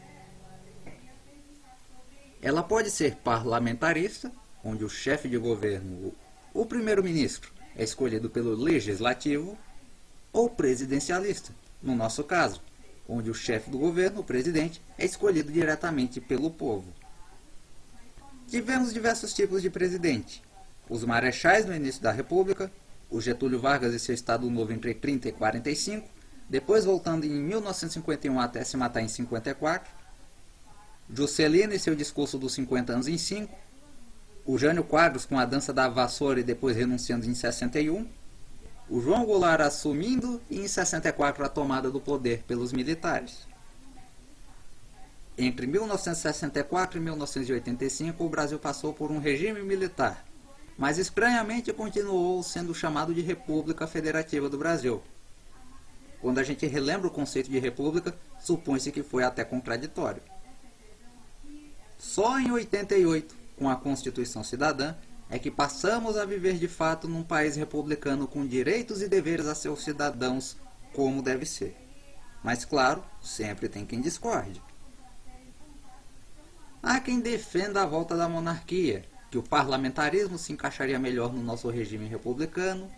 Ela 2.42 2.62
pode 2.62 2.92
ser 2.92 3.16
parlamentarista, 3.16 4.32
onde 4.64 4.84
o 4.84 4.90
chefe 4.90 5.28
de 5.28 5.38
governo, 5.38 6.14
o 6.54 6.66
primeiro-ministro, 6.66 7.52
é 7.76 7.84
escolhido 7.84 8.30
pelo 8.30 8.54
legislativo, 8.54 9.58
ou 10.34 10.50
presidencialista, 10.50 11.52
no 11.82 11.96
nosso 11.96 12.24
caso, 12.24 12.62
onde 13.08 13.30
o 13.30 13.34
chefe 13.34 13.70
do 13.70 13.78
governo, 13.78 14.22
o 14.22 14.24
presidente, 14.24 14.82
é 14.98 15.06
escolhido 15.06 15.52
diretamente 15.52 16.20
pelo 16.20 16.52
povo. 16.52 16.94
Tivemos 18.48 18.94
diversos 18.94 19.34
tipos 19.34 19.62
de 19.62 19.70
presidente. 19.70 20.42
Os 20.90 21.04
marechais 21.04 21.66
no 21.66 21.76
início 21.76 22.02
da 22.02 22.12
República, 22.12 22.72
o 23.10 23.22
Getúlio 23.22 23.60
Vargas 23.60 23.94
e 23.94 24.00
seu 24.00 24.16
Estado 24.16 24.50
Novo 24.50 24.74
entre 24.74 24.94
30 24.94 25.30
e 25.30 25.32
45, 25.32 26.08
depois 26.50 26.86
voltando 26.86 27.26
em 27.26 27.30
1951 27.30 28.40
até 28.40 28.64
se 28.64 28.78
matar 28.78 29.02
em 29.02 29.08
54, 29.08 29.92
Juscelino 31.14 31.74
e 31.74 31.80
seu 31.80 31.96
discurso 31.96 32.38
dos 32.38 32.54
50 32.54 32.94
anos 32.94 33.08
em 33.08 33.18
5, 33.18 33.54
o 34.46 34.58
Jânio 34.58 34.84
Quadros 34.84 35.26
com 35.26 35.38
a 35.38 35.46
dança 35.46 35.74
da 35.74 35.90
vassoura 35.90 36.40
e 36.40 36.44
depois 36.44 36.76
renunciando 36.76 37.26
em 37.26 37.34
61, 37.34 38.08
o 38.90 39.02
João 39.02 39.26
Goulart 39.26 39.62
assumindo 39.62 40.42
e 40.50 40.60
em 40.60 40.68
64 40.68 41.44
a 41.44 41.50
tomada 41.50 41.92
do 41.92 42.00
poder 42.00 42.44
pelos 42.48 42.72
militares. 42.72 43.48
Entre 45.38 45.68
1964 45.68 46.98
e 46.98 47.02
1985 47.02 48.24
o 48.24 48.30
Brasil 48.30 48.58
passou 48.58 48.94
por 48.94 49.12
um 49.12 49.20
regime 49.20 49.62
militar, 49.62 50.26
mas 50.78 50.98
estranhamente 50.98 51.72
continuou 51.74 52.42
sendo 52.42 52.74
chamado 52.74 53.14
de 53.14 53.22
República 53.22 53.86
Federativa 53.86 54.50
do 54.50 54.58
Brasil. 54.58 55.02
Quando 56.22 56.40
a 56.40 56.44
gente 56.44 56.66
relembra 56.66 57.08
o 57.08 57.12
conceito 57.12 57.52
de 57.52 57.60
república, 57.60 58.16
supõe-se 58.40 58.92
que 58.92 59.04
foi 59.04 59.24
até 59.24 59.44
contraditório. 59.44 60.22
Só 62.00 62.40
em 62.40 62.52
88, 62.52 63.36
com 63.58 63.70
a 63.70 63.76
Constituição 63.76 64.44
Cidadã, 64.44 64.96
é 65.30 65.38
que 65.38 65.52
passamos 65.52 66.16
a 66.18 66.26
viver 66.26 66.58
de 66.58 66.68
fato 66.68 67.08
num 67.08 67.24
país 67.24 67.56
republicano 67.56 68.28
com 68.28 68.46
direitos 68.46 69.02
e 69.02 69.08
deveres 69.08 69.48
a 69.48 69.56
seus 69.56 69.84
cidadãos 69.84 70.56
como 70.94 71.22
deve 71.22 71.46
ser. 71.46 71.76
Mas 72.44 72.64
claro, 72.64 73.04
sempre 73.22 73.68
tem 73.68 73.86
quem 73.86 74.00
discorde. 74.00 74.62
Há 76.82 77.00
quem 77.00 77.20
defenda 77.20 77.84
a 77.84 77.86
volta 77.86 78.16
da 78.16 78.30
monarquia, 78.30 79.04
que 79.30 79.38
o 79.38 79.44
parlamentarismo 79.44 80.38
se 80.38 80.54
encaixaria 80.54 80.98
melhor 80.98 81.34
no 81.34 81.44
nosso 81.44 81.70
regime 81.70 82.08
republicano, 82.08 82.90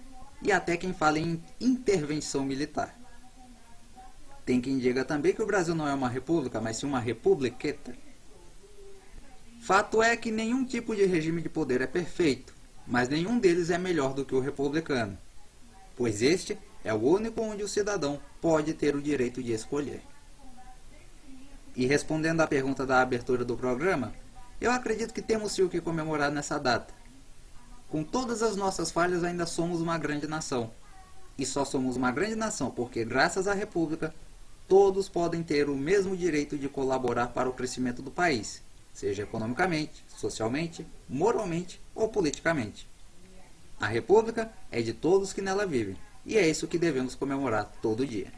e 0.41 0.51
até 0.51 0.77
quem 0.77 0.93
fale 0.93 1.19
em 1.19 1.43
intervenção 1.59 2.45
militar. 2.45 2.98
Tem 4.45 4.62
quem 4.62 4.77
diga 4.77 5.03
também 5.03 5.33
que 5.33 5.41
o 5.41 5.45
Brasil 5.45 5.74
não 5.74 5.88
é 5.88 5.93
uma 5.93 6.09
república, 6.09 6.62
mas 6.62 6.77
sim 6.77 6.86
uma 6.86 7.00
republiqueta 7.00 7.95
Fato 9.59 10.01
é 10.01 10.15
que 10.15 10.31
nenhum 10.31 10.65
tipo 10.65 10.95
de 10.95 11.05
regime 11.05 11.41
de 11.41 11.49
poder 11.49 11.81
é 11.81 11.85
perfeito, 11.85 12.55
mas 12.87 13.09
nenhum 13.09 13.37
deles 13.37 13.69
é 13.69 13.77
melhor 13.77 14.13
do 14.13 14.25
que 14.25 14.33
o 14.33 14.39
republicano, 14.39 15.17
pois 15.95 16.21
este 16.21 16.57
é 16.83 16.93
o 16.93 16.97
único 16.97 17.41
onde 17.41 17.61
o 17.61 17.67
cidadão 17.67 18.19
pode 18.41 18.73
ter 18.73 18.95
o 18.95 19.01
direito 19.01 19.43
de 19.43 19.51
escolher. 19.51 20.01
E 21.75 21.85
respondendo 21.85 22.41
à 22.41 22.47
pergunta 22.47 22.85
da 22.85 23.01
abertura 23.01 23.45
do 23.45 23.55
programa, 23.55 24.13
eu 24.59 24.71
acredito 24.71 25.13
que 25.13 25.21
temos 25.21 25.51
sim 25.51 25.61
o 25.61 25.69
que 25.69 25.81
comemorar 25.81 26.31
nessa 26.31 26.57
data. 26.57 26.93
Com 27.89 28.03
todas 28.03 28.41
as 28.41 28.55
nossas 28.55 28.91
falhas, 28.91 29.23
ainda 29.23 29.45
somos 29.45 29.81
uma 29.81 29.97
grande 29.97 30.25
nação. 30.25 30.71
E 31.37 31.45
só 31.45 31.63
somos 31.63 31.95
uma 31.95 32.11
grande 32.11 32.35
nação 32.35 32.71
porque, 32.71 33.05
graças 33.05 33.47
à 33.47 33.53
República, 33.53 34.13
todos 34.67 35.07
podem 35.07 35.43
ter 35.43 35.69
o 35.69 35.75
mesmo 35.75 36.17
direito 36.17 36.57
de 36.57 36.67
colaborar 36.67 37.27
para 37.27 37.49
o 37.49 37.53
crescimento 37.53 38.01
do 38.01 38.09
país 38.09 38.61
seja 38.93 39.24
economicamente, 39.24 40.03
socialmente, 40.08 40.86
moralmente 41.08 41.81
ou 41.96 42.10
politicamente. 42.10 42.88
A 43.79 43.88
República 43.88 44.51
é 44.72 44.81
de 44.81 44.93
todos 44.93 45.31
que 45.31 45.41
nela 45.41 45.65
vivem, 45.65 45.98
e 46.25 46.38
é 46.38 46.48
isso 46.48 46.67
que 46.67 46.77
devemos 46.77 47.15
comemorar 47.15 47.72
todo 47.81 48.05
dia. 48.05 48.31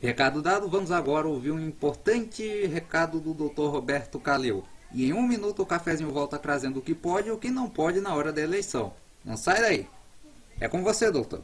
Recado 0.00 0.42
dado, 0.42 0.68
vamos 0.68 0.92
agora 0.92 1.26
ouvir 1.26 1.50
um 1.50 1.60
importante 1.60 2.66
recado 2.66 3.18
do 3.18 3.32
Dr. 3.32 3.70
Roberto 3.70 4.20
Calil. 4.20 4.62
E 4.92 5.06
em 5.06 5.12
um 5.12 5.26
minuto 5.26 5.62
o 5.62 5.66
cafezinho 5.66 6.12
volta 6.12 6.38
trazendo 6.38 6.78
o 6.78 6.82
que 6.82 6.94
pode 6.94 7.28
e 7.28 7.32
o 7.32 7.38
que 7.38 7.50
não 7.50 7.68
pode 7.68 8.00
na 8.00 8.14
hora 8.14 8.32
da 8.32 8.42
eleição. 8.42 8.92
Não 9.24 9.36
sai 9.36 9.60
daí. 9.60 9.86
É 10.60 10.68
com 10.68 10.82
você, 10.82 11.10
doutor. 11.10 11.42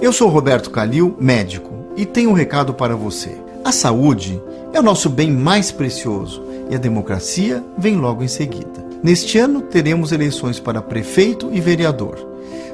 Eu 0.00 0.12
sou 0.12 0.28
Roberto 0.28 0.70
Calil, 0.70 1.16
médico, 1.20 1.70
e 1.96 2.06
tenho 2.06 2.30
um 2.30 2.34
recado 2.34 2.72
para 2.72 2.96
você. 2.96 3.36
A 3.64 3.70
saúde 3.70 4.42
é 4.72 4.80
o 4.80 4.82
nosso 4.82 5.08
bem 5.08 5.30
mais 5.30 5.70
precioso 5.70 6.42
e 6.68 6.74
a 6.74 6.78
democracia 6.78 7.62
vem 7.78 7.96
logo 7.96 8.24
em 8.24 8.28
seguida. 8.28 8.84
Neste 9.00 9.38
ano 9.38 9.62
teremos 9.62 10.10
eleições 10.10 10.58
para 10.58 10.82
prefeito 10.82 11.48
e 11.52 11.60
vereador. 11.60 12.18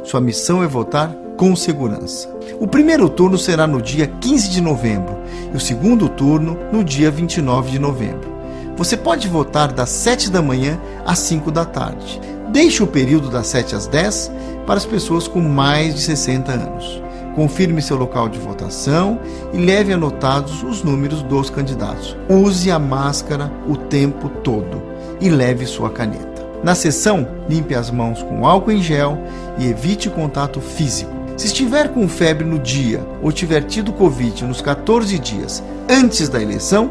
Sua 0.02 0.18
missão 0.18 0.62
é 0.62 0.66
votar 0.66 1.14
com 1.36 1.54
segurança. 1.54 2.34
O 2.58 2.66
primeiro 2.66 3.06
turno 3.10 3.36
será 3.36 3.66
no 3.66 3.82
dia 3.82 4.06
15 4.06 4.48
de 4.48 4.62
novembro 4.62 5.14
e 5.52 5.56
o 5.56 5.60
segundo 5.60 6.08
turno 6.08 6.56
no 6.72 6.82
dia 6.82 7.10
29 7.10 7.70
de 7.70 7.78
novembro. 7.78 8.32
Você 8.74 8.96
pode 8.96 9.28
votar 9.28 9.70
das 9.70 9.90
7 9.90 10.30
da 10.30 10.40
manhã 10.40 10.80
às 11.04 11.18
5 11.18 11.50
da 11.50 11.66
tarde. 11.66 12.18
Deixe 12.50 12.82
o 12.82 12.86
período 12.86 13.28
das 13.28 13.46
7 13.48 13.74
às 13.74 13.86
10 13.86 14.32
para 14.66 14.76
as 14.76 14.86
pessoas 14.86 15.28
com 15.28 15.40
mais 15.40 15.94
de 15.94 16.00
60 16.00 16.50
anos. 16.50 17.02
Confirme 17.38 17.80
seu 17.80 17.96
local 17.96 18.28
de 18.28 18.36
votação 18.36 19.20
e 19.52 19.58
leve 19.58 19.92
anotados 19.92 20.64
os 20.64 20.82
números 20.82 21.22
dos 21.22 21.48
candidatos. 21.48 22.16
Use 22.28 22.68
a 22.68 22.80
máscara 22.80 23.48
o 23.68 23.76
tempo 23.76 24.28
todo 24.28 24.82
e 25.20 25.28
leve 25.30 25.64
sua 25.64 25.88
caneta. 25.88 26.44
Na 26.64 26.74
sessão, 26.74 27.28
limpe 27.48 27.76
as 27.76 27.92
mãos 27.92 28.24
com 28.24 28.44
álcool 28.44 28.72
em 28.72 28.82
gel 28.82 29.16
e 29.56 29.68
evite 29.68 30.10
contato 30.10 30.60
físico. 30.60 31.12
Se 31.36 31.46
estiver 31.46 31.90
com 31.90 32.08
febre 32.08 32.44
no 32.44 32.58
dia 32.58 33.06
ou 33.22 33.30
tiver 33.30 33.62
tido 33.62 33.92
Covid 33.92 34.44
nos 34.44 34.60
14 34.60 35.16
dias 35.20 35.62
antes 35.88 36.28
da 36.28 36.42
eleição, 36.42 36.90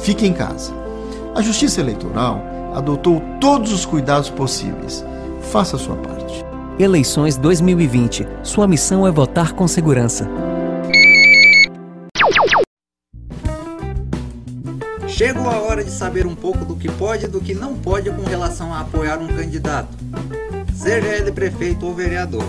fique 0.00 0.24
em 0.24 0.32
casa. 0.32 0.72
A 1.34 1.42
Justiça 1.42 1.80
Eleitoral 1.80 2.40
adotou 2.72 3.20
todos 3.40 3.72
os 3.72 3.84
cuidados 3.84 4.30
possíveis. 4.30 5.04
Faça 5.50 5.74
a 5.74 5.78
sua 5.80 5.96
parte. 5.96 6.47
Eleições 6.78 7.36
2020. 7.36 8.24
Sua 8.44 8.68
missão 8.68 9.04
é 9.04 9.10
votar 9.10 9.52
com 9.52 9.66
segurança. 9.66 10.28
Chegou 15.08 15.50
a 15.50 15.58
hora 15.58 15.82
de 15.82 15.90
saber 15.90 16.24
um 16.24 16.36
pouco 16.36 16.64
do 16.64 16.76
que 16.76 16.88
pode 16.92 17.24
e 17.24 17.28
do 17.28 17.40
que 17.40 17.52
não 17.52 17.74
pode 17.74 18.08
com 18.12 18.22
relação 18.22 18.72
a 18.72 18.82
apoiar 18.82 19.18
um 19.18 19.26
candidato, 19.26 19.88
seja 20.72 21.08
ele 21.08 21.32
prefeito 21.32 21.84
ou 21.84 21.92
vereador. 21.92 22.48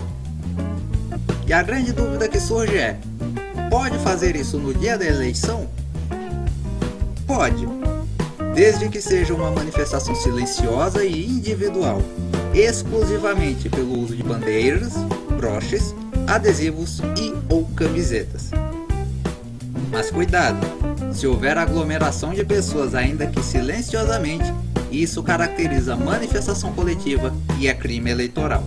E 1.47 1.51
a 1.51 1.63
grande 1.63 1.91
dúvida 1.91 2.27
que 2.27 2.39
surge 2.39 2.77
é: 2.77 2.99
pode 3.67 3.97
fazer 3.97 4.35
isso 4.35 4.59
no 4.59 4.75
dia 4.75 4.95
da 4.95 5.07
eleição? 5.07 5.67
Pode, 7.25 7.67
desde 8.53 8.89
que 8.89 9.01
seja 9.01 9.33
uma 9.33 9.49
manifestação 9.49 10.13
silenciosa 10.13 11.03
e 11.03 11.25
individual 11.25 11.99
exclusivamente 12.53 13.69
pelo 13.69 13.99
uso 13.99 14.15
de 14.15 14.23
bandeiras, 14.23 14.93
broches, 15.37 15.95
adesivos 16.27 16.99
e 17.17 17.33
ou 17.49 17.65
camisetas. 17.75 18.51
Mas 19.91 20.11
cuidado, 20.11 20.59
se 21.13 21.25
houver 21.27 21.57
aglomeração 21.57 22.33
de 22.33 22.43
pessoas 22.43 22.93
ainda 22.93 23.27
que 23.27 23.41
silenciosamente, 23.41 24.53
isso 24.91 25.21
caracteriza 25.21 25.95
manifestação 25.95 26.73
coletiva 26.73 27.33
e 27.59 27.67
é 27.67 27.73
crime 27.73 28.09
eleitoral. 28.09 28.63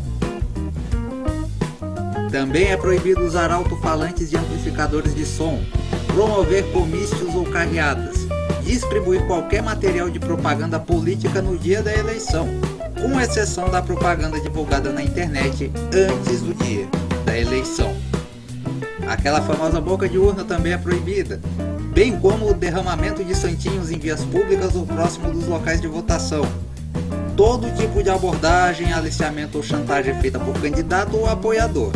Também 2.31 2.69
é 2.69 2.77
proibido 2.77 3.21
usar 3.21 3.51
alto-falantes 3.51 4.33
e 4.33 4.37
amplificadores 4.37 5.15
de 5.15 5.27
som, 5.27 5.63
promover 6.07 6.65
comícios 6.73 7.35
ou 7.35 7.45
carreadas, 7.45 8.27
distribuir 8.65 9.27
qualquer 9.27 9.63
material 9.63 10.09
de 10.09 10.19
propaganda 10.19 10.79
política 10.79 11.43
no 11.43 11.59
dia 11.59 11.83
da 11.83 11.93
eleição, 11.93 12.49
com 13.03 13.21
exceção 13.21 13.69
da 13.69 13.83
propaganda 13.83 14.41
divulgada 14.41 14.93
na 14.93 15.03
internet 15.03 15.73
antes 15.93 16.41
do 16.41 16.55
dia 16.55 16.87
da 17.27 17.37
eleição. 17.37 17.93
Aquela 19.09 19.43
famosa 19.43 19.81
boca 19.81 20.09
de 20.09 20.17
urna 20.17 20.45
também 20.45 20.73
é 20.73 20.79
proibida, 20.79 21.41
bem 21.93 22.17
como 22.21 22.49
o 22.49 22.55
derramamento 22.55 23.25
de 23.25 23.35
santinhos 23.35 23.91
em 23.91 23.99
vias 23.99 24.23
públicas 24.25 24.77
ou 24.77 24.87
próximo 24.87 25.33
dos 25.33 25.49
locais 25.49 25.81
de 25.81 25.89
votação. 25.89 26.47
Todo 27.37 27.75
tipo 27.77 28.05
de 28.05 28.09
abordagem, 28.09 28.93
aliciamento 28.93 29.59
ou 29.59 29.65
chantagem 29.65 30.15
feita 30.21 30.39
por 30.39 30.55
candidato 30.61 31.17
ou 31.17 31.27
apoiador. 31.27 31.91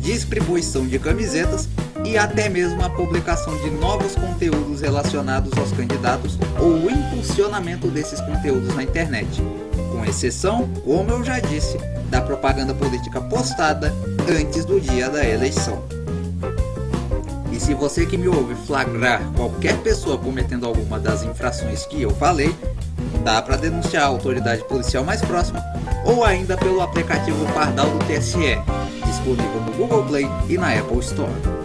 Distribuição 0.00 0.88
de 0.88 0.98
camisetas 0.98 1.68
e 2.04 2.18
até 2.18 2.48
mesmo 2.48 2.82
a 2.82 2.90
publicação 2.90 3.56
de 3.58 3.70
novos 3.70 4.16
conteúdos 4.16 4.80
relacionados 4.80 5.56
aos 5.56 5.70
candidatos 5.70 6.36
ou 6.58 6.72
o 6.72 6.90
impulsionamento 6.90 7.86
desses 7.86 8.20
conteúdos 8.20 8.74
na 8.74 8.82
internet 8.82 9.40
com 10.00 10.04
exceção, 10.06 10.66
como 10.82 11.10
eu 11.10 11.22
já 11.22 11.38
disse, 11.38 11.76
da 12.08 12.22
propaganda 12.22 12.72
política 12.72 13.20
postada 13.20 13.94
antes 14.28 14.64
do 14.64 14.80
dia 14.80 15.10
da 15.10 15.22
eleição. 15.22 15.82
E 17.52 17.60
se 17.60 17.74
você 17.74 18.06
que 18.06 18.16
me 18.16 18.26
ouve 18.26 18.54
flagrar 18.66 19.20
qualquer 19.36 19.76
pessoa 19.82 20.16
cometendo 20.16 20.66
alguma 20.66 20.98
das 20.98 21.22
infrações 21.22 21.84
que 21.84 22.00
eu 22.00 22.10
falei, 22.12 22.56
dá 23.22 23.42
para 23.42 23.56
denunciar 23.56 24.04
a 24.04 24.06
autoridade 24.06 24.64
policial 24.64 25.04
mais 25.04 25.20
próxima 25.20 25.62
ou 26.06 26.24
ainda 26.24 26.56
pelo 26.56 26.80
aplicativo 26.80 27.44
Pardal 27.52 27.90
do 27.90 27.98
TSE, 28.06 28.58
disponível 29.04 29.60
no 29.66 29.72
Google 29.72 30.04
Play 30.04 30.26
e 30.48 30.56
na 30.56 30.78
Apple 30.78 31.00
Store. 31.00 31.59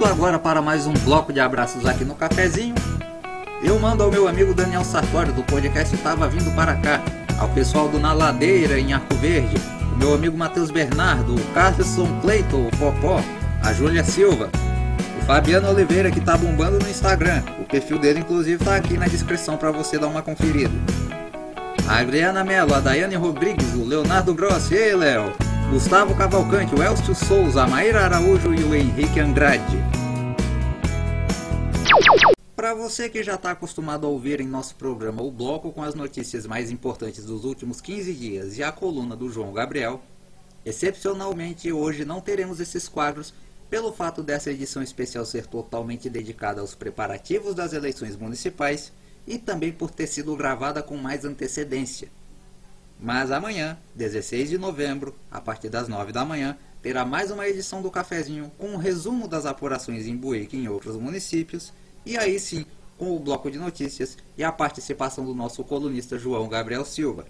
Indo 0.00 0.08
agora 0.08 0.38
para 0.38 0.62
mais 0.62 0.86
um 0.86 0.94
bloco 0.94 1.30
de 1.30 1.40
abraços 1.40 1.84
aqui 1.84 2.06
no 2.06 2.14
cafezinho, 2.14 2.74
eu 3.62 3.78
mando 3.78 4.02
ao 4.02 4.10
meu 4.10 4.26
amigo 4.26 4.54
Daniel 4.54 4.82
Sartori 4.82 5.30
do 5.30 5.42
podcast 5.42 5.94
Tava 5.98 6.26
Vindo 6.26 6.50
Para 6.56 6.74
Cá, 6.76 7.02
ao 7.38 7.50
pessoal 7.50 7.86
do 7.86 7.98
Na 7.98 8.14
Ladeira 8.14 8.80
em 8.80 8.94
Arco 8.94 9.14
Verde, 9.16 9.56
o 9.92 9.98
meu 9.98 10.14
amigo 10.14 10.38
Matheus 10.38 10.70
Bernardo, 10.70 11.34
o 11.34 11.44
Carlson 11.52 12.18
Cleiton, 12.22 12.68
o 12.68 12.76
Popó, 12.78 13.22
a 13.62 13.74
Júlia 13.74 14.02
Silva, 14.02 14.48
o 15.20 15.26
Fabiano 15.26 15.68
Oliveira 15.68 16.10
que 16.10 16.22
tá 16.22 16.34
bombando 16.34 16.78
no 16.78 16.88
Instagram, 16.88 17.42
o 17.60 17.64
perfil 17.64 17.98
dele 17.98 18.20
inclusive 18.20 18.64
tá 18.64 18.76
aqui 18.76 18.96
na 18.96 19.06
descrição 19.06 19.58
para 19.58 19.70
você 19.70 19.98
dar 19.98 20.06
uma 20.06 20.22
conferida. 20.22 20.72
A 21.86 21.98
Adriana 21.98 22.42
Mello, 22.42 22.72
a 22.72 22.80
Daiane 22.80 23.16
Rodrigues, 23.16 23.74
o 23.74 23.84
Leonardo 23.84 24.32
Grossi, 24.32 24.74
ei 24.74 24.96
Léo, 24.96 25.30
Gustavo 25.70 26.16
Cavalcante, 26.16 26.74
o 26.74 26.82
Elcio 26.82 27.14
Souza, 27.14 27.62
a 27.62 27.66
Maíra 27.66 28.00
Araújo 28.00 28.52
e 28.52 28.64
o 28.64 28.74
Henrique 28.74 29.20
Andrade. 29.20 29.78
Para 32.56 32.74
você 32.74 33.08
que 33.08 33.22
já 33.22 33.36
está 33.36 33.52
acostumado 33.52 34.04
a 34.04 34.10
ouvir 34.10 34.40
em 34.40 34.48
nosso 34.48 34.74
programa 34.74 35.22
o 35.22 35.30
bloco 35.30 35.70
com 35.70 35.80
as 35.80 35.94
notícias 35.94 36.44
mais 36.44 36.72
importantes 36.72 37.24
dos 37.24 37.44
últimos 37.44 37.80
15 37.80 38.12
dias 38.12 38.58
e 38.58 38.64
a 38.64 38.72
coluna 38.72 39.14
do 39.14 39.30
João 39.30 39.52
Gabriel, 39.52 40.02
excepcionalmente 40.66 41.70
hoje 41.70 42.04
não 42.04 42.20
teremos 42.20 42.58
esses 42.58 42.88
quadros 42.88 43.32
pelo 43.70 43.92
fato 43.92 44.24
dessa 44.24 44.50
edição 44.50 44.82
especial 44.82 45.24
ser 45.24 45.46
totalmente 45.46 46.10
dedicada 46.10 46.60
aos 46.60 46.74
preparativos 46.74 47.54
das 47.54 47.72
eleições 47.72 48.16
municipais 48.16 48.92
e 49.24 49.38
também 49.38 49.70
por 49.70 49.92
ter 49.92 50.08
sido 50.08 50.34
gravada 50.34 50.82
com 50.82 50.96
mais 50.96 51.24
antecedência. 51.24 52.08
Mas 53.02 53.30
amanhã, 53.30 53.78
16 53.94 54.50
de 54.50 54.58
novembro, 54.58 55.14
a 55.30 55.40
partir 55.40 55.70
das 55.70 55.88
9 55.88 56.12
da 56.12 56.22
manhã, 56.22 56.58
terá 56.82 57.02
mais 57.02 57.30
uma 57.30 57.48
edição 57.48 57.80
do 57.80 57.90
Cafezinho 57.90 58.52
com 58.58 58.68
um 58.68 58.76
resumo 58.76 59.26
das 59.26 59.46
apurações 59.46 60.06
em 60.06 60.14
Buíque 60.14 60.54
e 60.54 60.64
em 60.64 60.68
outros 60.68 60.96
municípios, 60.96 61.72
e 62.04 62.18
aí 62.18 62.38
sim, 62.38 62.66
com 62.98 63.16
o 63.16 63.18
bloco 63.18 63.50
de 63.50 63.58
notícias 63.58 64.18
e 64.36 64.44
a 64.44 64.52
participação 64.52 65.24
do 65.24 65.34
nosso 65.34 65.64
colunista 65.64 66.18
João 66.18 66.46
Gabriel 66.46 66.84
Silva. 66.84 67.24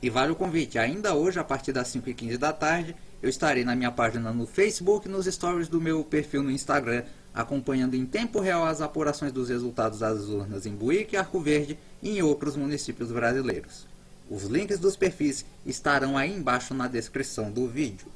E 0.00 0.08
vale 0.08 0.30
o 0.30 0.36
convite, 0.36 0.78
ainda 0.78 1.14
hoje, 1.14 1.40
a 1.40 1.44
partir 1.44 1.72
das 1.72 1.88
5h15 1.88 2.36
da 2.36 2.52
tarde, 2.52 2.94
eu 3.20 3.28
estarei 3.28 3.64
na 3.64 3.74
minha 3.74 3.90
página 3.90 4.32
no 4.32 4.46
Facebook 4.46 5.08
e 5.08 5.10
nos 5.10 5.26
stories 5.26 5.66
do 5.66 5.80
meu 5.80 6.04
perfil 6.04 6.44
no 6.44 6.50
Instagram, 6.50 7.02
acompanhando 7.34 7.94
em 7.94 8.06
tempo 8.06 8.38
real 8.38 8.64
as 8.64 8.80
apurações 8.80 9.32
dos 9.32 9.48
resultados 9.48 9.98
das 9.98 10.28
urnas 10.28 10.64
em 10.64 10.76
Buíque, 10.76 11.16
Arco 11.16 11.40
Verde 11.40 11.76
e 12.00 12.18
em 12.18 12.22
outros 12.22 12.56
municípios 12.56 13.10
brasileiros. 13.10 13.90
Os 14.32 14.44
links 14.44 14.78
dos 14.78 14.96
perfis 14.96 15.44
estarão 15.66 16.16
aí 16.16 16.34
embaixo 16.34 16.72
na 16.72 16.88
descrição 16.88 17.50
do 17.50 17.68
vídeo. 17.68 18.06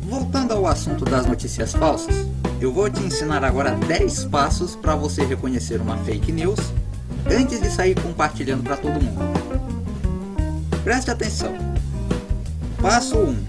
Voltando 0.00 0.54
ao 0.54 0.66
assunto 0.66 1.04
das 1.04 1.26
notícias 1.26 1.74
falsas, 1.74 2.26
eu 2.62 2.72
vou 2.72 2.88
te 2.88 3.02
ensinar 3.02 3.44
agora 3.44 3.72
10 3.72 4.24
passos 4.26 4.74
para 4.74 4.96
você 4.96 5.22
reconhecer 5.26 5.82
uma 5.82 5.98
fake 5.98 6.32
news 6.32 6.58
antes 7.30 7.60
de 7.60 7.68
sair 7.68 7.94
compartilhando 8.00 8.62
para 8.62 8.78
todo 8.78 8.98
mundo. 8.98 9.20
Preste 10.82 11.10
atenção. 11.10 11.52
Passo 12.80 13.18
1. 13.18 13.44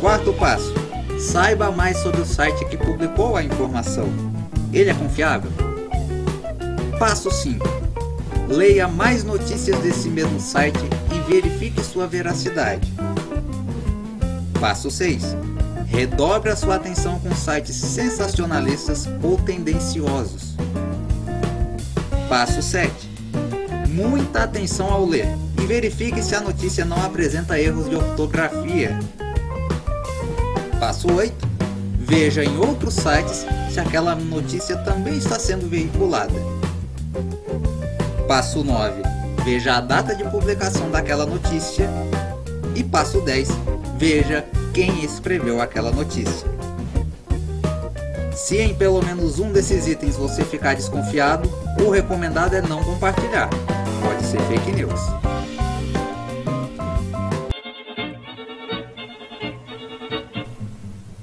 Quarto 0.00 0.34
passo: 0.34 0.74
saiba 1.18 1.70
mais 1.70 1.96
sobre 1.96 2.20
o 2.20 2.26
site 2.26 2.66
que 2.66 2.76
publicou 2.76 3.36
a 3.36 3.42
informação. 3.42 4.10
Ele 4.70 4.90
é 4.90 4.94
confiável? 4.94 5.50
Passo 6.98 7.30
5: 7.30 7.89
leia 8.50 8.86
mais 8.86 9.24
notícias 9.24 9.78
desse 9.78 10.08
mesmo 10.08 10.40
site 10.40 10.80
e 11.14 11.32
verifique 11.32 11.82
sua 11.82 12.06
veracidade. 12.06 12.92
Passo 14.60 14.90
6: 14.90 15.36
redobre 15.86 16.50
a 16.50 16.56
sua 16.56 16.74
atenção 16.74 17.18
com 17.20 17.34
sites 17.34 17.76
sensacionalistas 17.76 19.08
ou 19.22 19.38
tendenciosos. 19.38 20.56
Passo 22.28 22.60
7 22.60 23.10
muita 23.90 24.44
atenção 24.44 24.90
ao 24.90 25.04
ler 25.04 25.26
e 25.60 25.66
verifique 25.66 26.22
se 26.22 26.34
a 26.34 26.40
notícia 26.40 26.84
não 26.84 27.04
apresenta 27.04 27.58
erros 27.60 27.88
de 27.88 27.96
ortografia. 27.96 28.98
Passo 30.78 31.12
8. 31.12 31.34
Veja 31.98 32.44
em 32.44 32.56
outros 32.56 32.94
sites 32.94 33.46
se 33.70 33.78
aquela 33.78 34.14
notícia 34.14 34.76
também 34.78 35.18
está 35.18 35.38
sendo 35.38 35.68
veiculada. 35.68 36.59
Passo 38.30 38.62
9. 38.62 39.02
Veja 39.44 39.78
a 39.78 39.80
data 39.80 40.14
de 40.14 40.22
publicação 40.22 40.88
daquela 40.88 41.26
notícia. 41.26 41.90
E 42.76 42.84
passo 42.84 43.20
10. 43.22 43.48
Veja 43.98 44.46
quem 44.72 45.04
escreveu 45.04 45.60
aquela 45.60 45.90
notícia. 45.90 46.46
Se 48.32 48.56
em 48.56 48.72
pelo 48.72 49.02
menos 49.02 49.40
um 49.40 49.50
desses 49.50 49.88
itens 49.88 50.14
você 50.14 50.44
ficar 50.44 50.76
desconfiado, 50.76 51.50
o 51.84 51.90
recomendado 51.90 52.54
é 52.54 52.62
não 52.62 52.84
compartilhar 52.84 53.50
pode 54.00 54.24
ser 54.24 54.40
fake 54.42 54.70
news. 54.76 55.00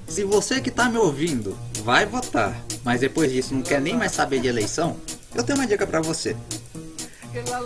Se 0.09 0.25
você 0.25 0.59
que 0.59 0.67
está 0.67 0.89
me 0.89 0.97
ouvindo 0.97 1.57
vai 1.85 2.05
votar, 2.05 2.53
mas 2.83 2.99
depois 2.99 3.31
disso 3.31 3.53
não 3.53 3.61
quer 3.61 3.79
nem 3.79 3.95
mais 3.95 4.11
saber 4.11 4.41
de 4.41 4.49
eleição, 4.49 4.97
eu 5.33 5.41
tenho 5.41 5.57
uma 5.57 5.65
dica 5.65 5.87
para 5.87 6.01
você. 6.01 6.35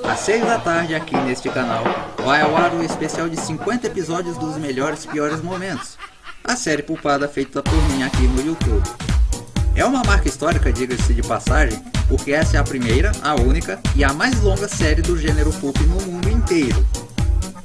Às 0.03 0.19
6 0.21 0.45
da 0.45 0.59
tarde 0.59 0.95
aqui 0.95 1.15
neste 1.15 1.49
canal 1.49 1.83
vai 2.23 2.41
ao 2.41 2.55
ar 2.55 2.73
o 2.73 2.83
especial 2.83 3.29
de 3.29 3.39
50 3.39 3.87
episódios 3.87 4.37
dos 4.37 4.57
melhores 4.57 5.05
e 5.05 5.07
piores 5.07 5.41
momentos. 5.41 5.97
A 6.43 6.55
série 6.55 6.83
pulpada 6.83 7.27
feita 7.27 7.61
por 7.61 7.89
mim 7.89 8.03
aqui 8.03 8.23
no 8.23 8.45
YouTube. 8.45 8.83
É 9.75 9.85
uma 9.85 10.03
marca 10.03 10.27
histórica, 10.27 10.71
diga-se 10.71 11.13
de 11.13 11.21
passagem, 11.21 11.81
porque 12.07 12.31
essa 12.31 12.57
é 12.57 12.59
a 12.59 12.63
primeira, 12.63 13.11
a 13.21 13.35
única 13.35 13.79
e 13.95 14.03
a 14.03 14.11
mais 14.11 14.41
longa 14.41 14.67
série 14.67 15.01
do 15.01 15.17
gênero 15.17 15.51
pulp 15.53 15.77
no 15.81 16.01
mundo 16.01 16.29
inteiro. 16.29 16.85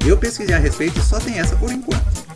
Eu 0.07 0.17
pesquisei 0.17 0.55
a 0.55 0.59
respeito 0.59 0.99
e 0.99 1.03
só 1.03 1.19
tem 1.19 1.39
essa 1.39 1.57
por 1.57 1.73
enquanto. 1.73 2.27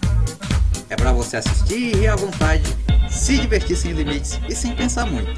É 0.89 0.97
para 0.97 1.13
você 1.13 1.37
assistir 1.37 1.97
e 1.97 2.09
à 2.09 2.17
vontade, 2.17 2.65
se 3.09 3.39
divertir 3.39 3.77
sem 3.77 3.93
limites 3.93 4.41
e 4.49 4.57
sem 4.57 4.75
pensar 4.75 5.07
muito. 5.07 5.31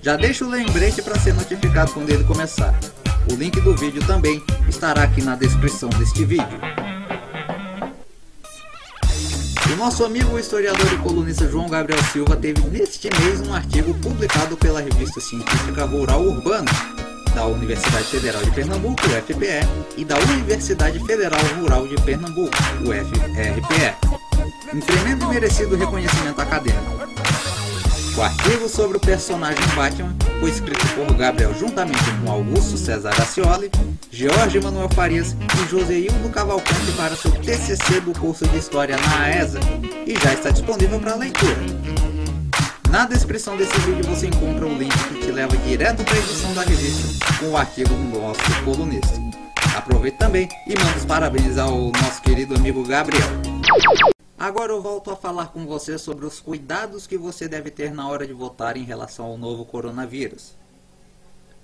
Já 0.00 0.16
deixa 0.16 0.44
o 0.44 0.48
lembrete 0.48 1.02
para 1.02 1.18
ser 1.18 1.34
notificado 1.34 1.92
quando 1.92 2.08
ele 2.08 2.24
começar. 2.24 2.72
O 3.30 3.34
link 3.36 3.60
do 3.60 3.76
vídeo 3.76 4.04
também 4.06 4.42
estará 4.68 5.02
aqui 5.02 5.22
na 5.22 5.36
descrição 5.36 5.88
deste 5.90 6.24
vídeo. 6.24 6.58
O 9.72 9.76
nosso 9.76 10.04
amigo 10.04 10.38
historiador 10.38 10.92
e 10.92 10.98
colunista 10.98 11.48
João 11.48 11.68
Gabriel 11.68 12.02
Silva 12.04 12.36
teve 12.36 12.60
neste 12.68 13.08
mês 13.20 13.40
um 13.40 13.54
artigo 13.54 13.94
publicado 13.94 14.56
pela 14.56 14.80
revista 14.80 15.20
científica 15.20 15.84
Rural 15.84 16.22
Urbano 16.22 16.68
da 17.34 17.46
Universidade 17.46 18.04
Federal 18.06 18.42
de 18.42 18.50
Pernambuco, 18.50 19.00
UFPE, 19.06 19.68
e 19.96 20.04
da 20.04 20.18
Universidade 20.18 20.98
Federal 21.04 21.40
Rural 21.60 21.86
de 21.86 21.94
Pernambuco, 22.02 22.56
UFRPE. 22.80 23.94
Um 24.74 24.80
tremendo 24.80 25.24
e 25.24 25.28
merecido 25.28 25.76
reconhecimento 25.76 26.40
acadêmico. 26.40 27.27
O 28.18 28.22
artigo 28.22 28.68
sobre 28.68 28.96
o 28.96 29.00
personagem 29.00 29.64
Batman 29.76 30.12
foi 30.40 30.50
escrito 30.50 30.84
por 30.88 31.14
Gabriel 31.14 31.54
juntamente 31.54 32.02
com 32.20 32.32
Augusto 32.32 32.76
César 32.76 33.10
Acioli, 33.10 33.70
Jorge 34.10 34.60
Manuel 34.60 34.88
Farias 34.88 35.36
e 35.54 35.70
Joseildo 35.70 36.28
Cavalcante 36.30 36.90
para 36.96 37.14
seu 37.14 37.30
TCC 37.30 38.00
do 38.00 38.12
curso 38.18 38.44
de 38.48 38.58
História 38.58 38.96
na 38.96 39.20
AESA 39.20 39.60
e 40.04 40.18
já 40.18 40.34
está 40.34 40.50
disponível 40.50 40.98
para 40.98 41.14
leitura. 41.14 41.54
Na 42.90 43.06
descrição 43.06 43.56
desse 43.56 43.78
vídeo 43.82 44.04
você 44.12 44.26
encontra 44.26 44.66
o 44.66 44.76
link 44.76 44.92
que 45.10 45.20
te 45.20 45.30
leva 45.30 45.56
direto 45.58 46.02
para 46.02 46.14
a 46.14 46.18
edição 46.18 46.52
da 46.54 46.62
revista 46.62 47.24
com 47.38 47.50
o 47.50 47.56
artigo 47.56 47.94
do 47.94 48.18
nosso 48.18 48.40
colunista. 48.64 49.14
Aproveite 49.76 50.18
também 50.18 50.48
e 50.66 50.76
manda 50.76 50.98
os 50.98 51.04
parabéns 51.04 51.56
ao 51.56 51.92
nosso 51.92 52.20
querido 52.22 52.56
amigo 52.56 52.82
Gabriel. 52.82 53.28
Agora 54.38 54.70
eu 54.72 54.80
volto 54.80 55.10
a 55.10 55.16
falar 55.16 55.48
com 55.48 55.66
você 55.66 55.98
sobre 55.98 56.24
os 56.24 56.38
cuidados 56.38 57.08
que 57.08 57.18
você 57.18 57.48
deve 57.48 57.72
ter 57.72 57.92
na 57.92 58.08
hora 58.08 58.24
de 58.24 58.32
votar 58.32 58.76
em 58.76 58.84
relação 58.84 59.26
ao 59.26 59.36
novo 59.36 59.64
coronavírus. 59.64 60.54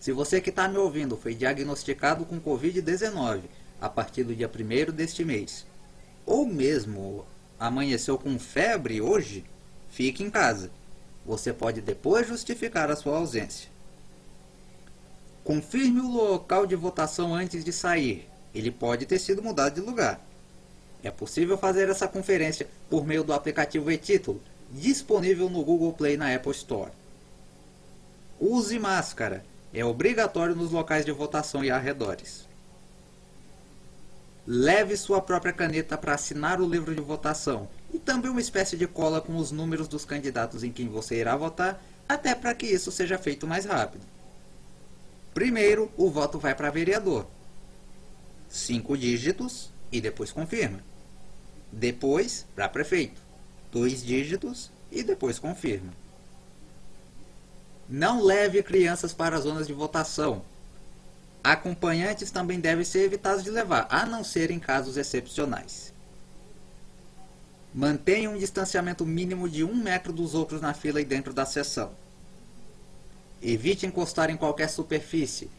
Se 0.00 0.10
você 0.10 0.40
que 0.40 0.50
está 0.50 0.66
me 0.66 0.76
ouvindo 0.76 1.16
foi 1.16 1.36
diagnosticado 1.36 2.24
com 2.24 2.40
Covid-19 2.40 3.42
a 3.80 3.88
partir 3.88 4.24
do 4.24 4.34
dia 4.34 4.50
1 4.50 4.92
deste 4.92 5.24
mês, 5.24 5.64
ou 6.26 6.44
mesmo 6.44 7.24
amanheceu 7.60 8.18
com 8.18 8.36
febre 8.40 9.00
hoje, 9.00 9.44
fique 9.88 10.24
em 10.24 10.30
casa. 10.30 10.68
Você 11.24 11.52
pode 11.52 11.80
depois 11.80 12.26
justificar 12.26 12.90
a 12.90 12.96
sua 12.96 13.18
ausência. 13.18 13.70
Confirme 15.44 16.00
o 16.00 16.10
local 16.10 16.66
de 16.66 16.74
votação 16.74 17.32
antes 17.32 17.64
de 17.64 17.72
sair. 17.72 18.28
Ele 18.52 18.72
pode 18.72 19.06
ter 19.06 19.20
sido 19.20 19.44
mudado 19.44 19.76
de 19.76 19.80
lugar. 19.80 20.20
É 21.04 21.10
possível 21.10 21.58
fazer 21.58 21.90
essa 21.90 22.08
conferência 22.08 22.66
por 22.88 23.06
meio 23.06 23.22
do 23.22 23.34
aplicativo 23.34 23.90
e-título, 23.92 24.40
disponível 24.70 25.50
no 25.50 25.62
Google 25.62 25.92
Play 25.92 26.16
na 26.16 26.34
Apple 26.34 26.52
Store. 26.52 26.90
Use 28.40 28.78
máscara. 28.78 29.44
É 29.72 29.84
obrigatório 29.84 30.56
nos 30.56 30.70
locais 30.70 31.04
de 31.04 31.12
votação 31.12 31.62
e 31.62 31.70
arredores. 31.70 32.48
Leve 34.46 34.96
sua 34.96 35.20
própria 35.20 35.52
caneta 35.52 35.98
para 35.98 36.14
assinar 36.14 36.60
o 36.60 36.68
livro 36.68 36.94
de 36.94 37.00
votação 37.00 37.68
e 37.92 37.98
também 37.98 38.30
uma 38.30 38.40
espécie 38.40 38.76
de 38.76 38.86
cola 38.86 39.20
com 39.20 39.36
os 39.36 39.50
números 39.50 39.88
dos 39.88 40.04
candidatos 40.04 40.64
em 40.64 40.72
quem 40.72 40.88
você 40.88 41.16
irá 41.16 41.36
votar, 41.36 41.82
até 42.08 42.34
para 42.34 42.54
que 42.54 42.66
isso 42.66 42.90
seja 42.90 43.18
feito 43.18 43.46
mais 43.46 43.64
rápido. 43.66 44.04
Primeiro, 45.34 45.90
o 45.96 46.08
voto 46.10 46.38
vai 46.38 46.54
para 46.54 46.70
vereador. 46.70 47.26
Cinco 48.48 48.96
dígitos 48.96 49.70
e 49.90 50.00
depois 50.00 50.30
confirma. 50.30 50.93
Depois, 51.76 52.46
para 52.54 52.68
prefeito, 52.68 53.20
dois 53.72 54.04
dígitos 54.04 54.70
e 54.92 55.02
depois 55.02 55.40
confirma. 55.40 55.92
Não 57.88 58.22
leve 58.22 58.62
crianças 58.62 59.12
para 59.12 59.36
as 59.36 59.42
zonas 59.42 59.66
de 59.66 59.72
votação. 59.72 60.42
Acompanhantes 61.42 62.30
também 62.30 62.60
devem 62.60 62.84
ser 62.84 63.00
evitados 63.00 63.42
de 63.42 63.50
levar, 63.50 63.88
a 63.90 64.06
não 64.06 64.22
ser 64.22 64.52
em 64.52 64.60
casos 64.60 64.96
excepcionais. 64.96 65.92
Mantenha 67.74 68.30
um 68.30 68.38
distanciamento 68.38 69.04
mínimo 69.04 69.48
de 69.48 69.64
um 69.64 69.74
metro 69.74 70.12
dos 70.12 70.32
outros 70.32 70.60
na 70.60 70.72
fila 70.72 71.00
e 71.00 71.04
dentro 71.04 71.34
da 71.34 71.44
sessão. 71.44 71.90
Evite 73.42 73.84
encostar 73.84 74.30
em 74.30 74.36
qualquer 74.36 74.68
superfície. 74.68 75.50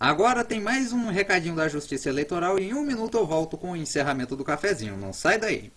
Agora 0.00 0.42
tem 0.42 0.62
mais 0.62 0.94
um 0.94 1.10
recadinho 1.10 1.56
da 1.56 1.68
Justiça 1.68 2.08
Eleitoral 2.08 2.58
e 2.58 2.70
em 2.70 2.72
um 2.72 2.86
minuto 2.86 3.18
eu 3.18 3.26
volto 3.26 3.58
com 3.58 3.72
o 3.72 3.76
encerramento 3.76 4.34
do 4.34 4.42
cafezinho. 4.42 4.96
Não 4.96 5.12
sai 5.12 5.38
daí. 5.38 5.70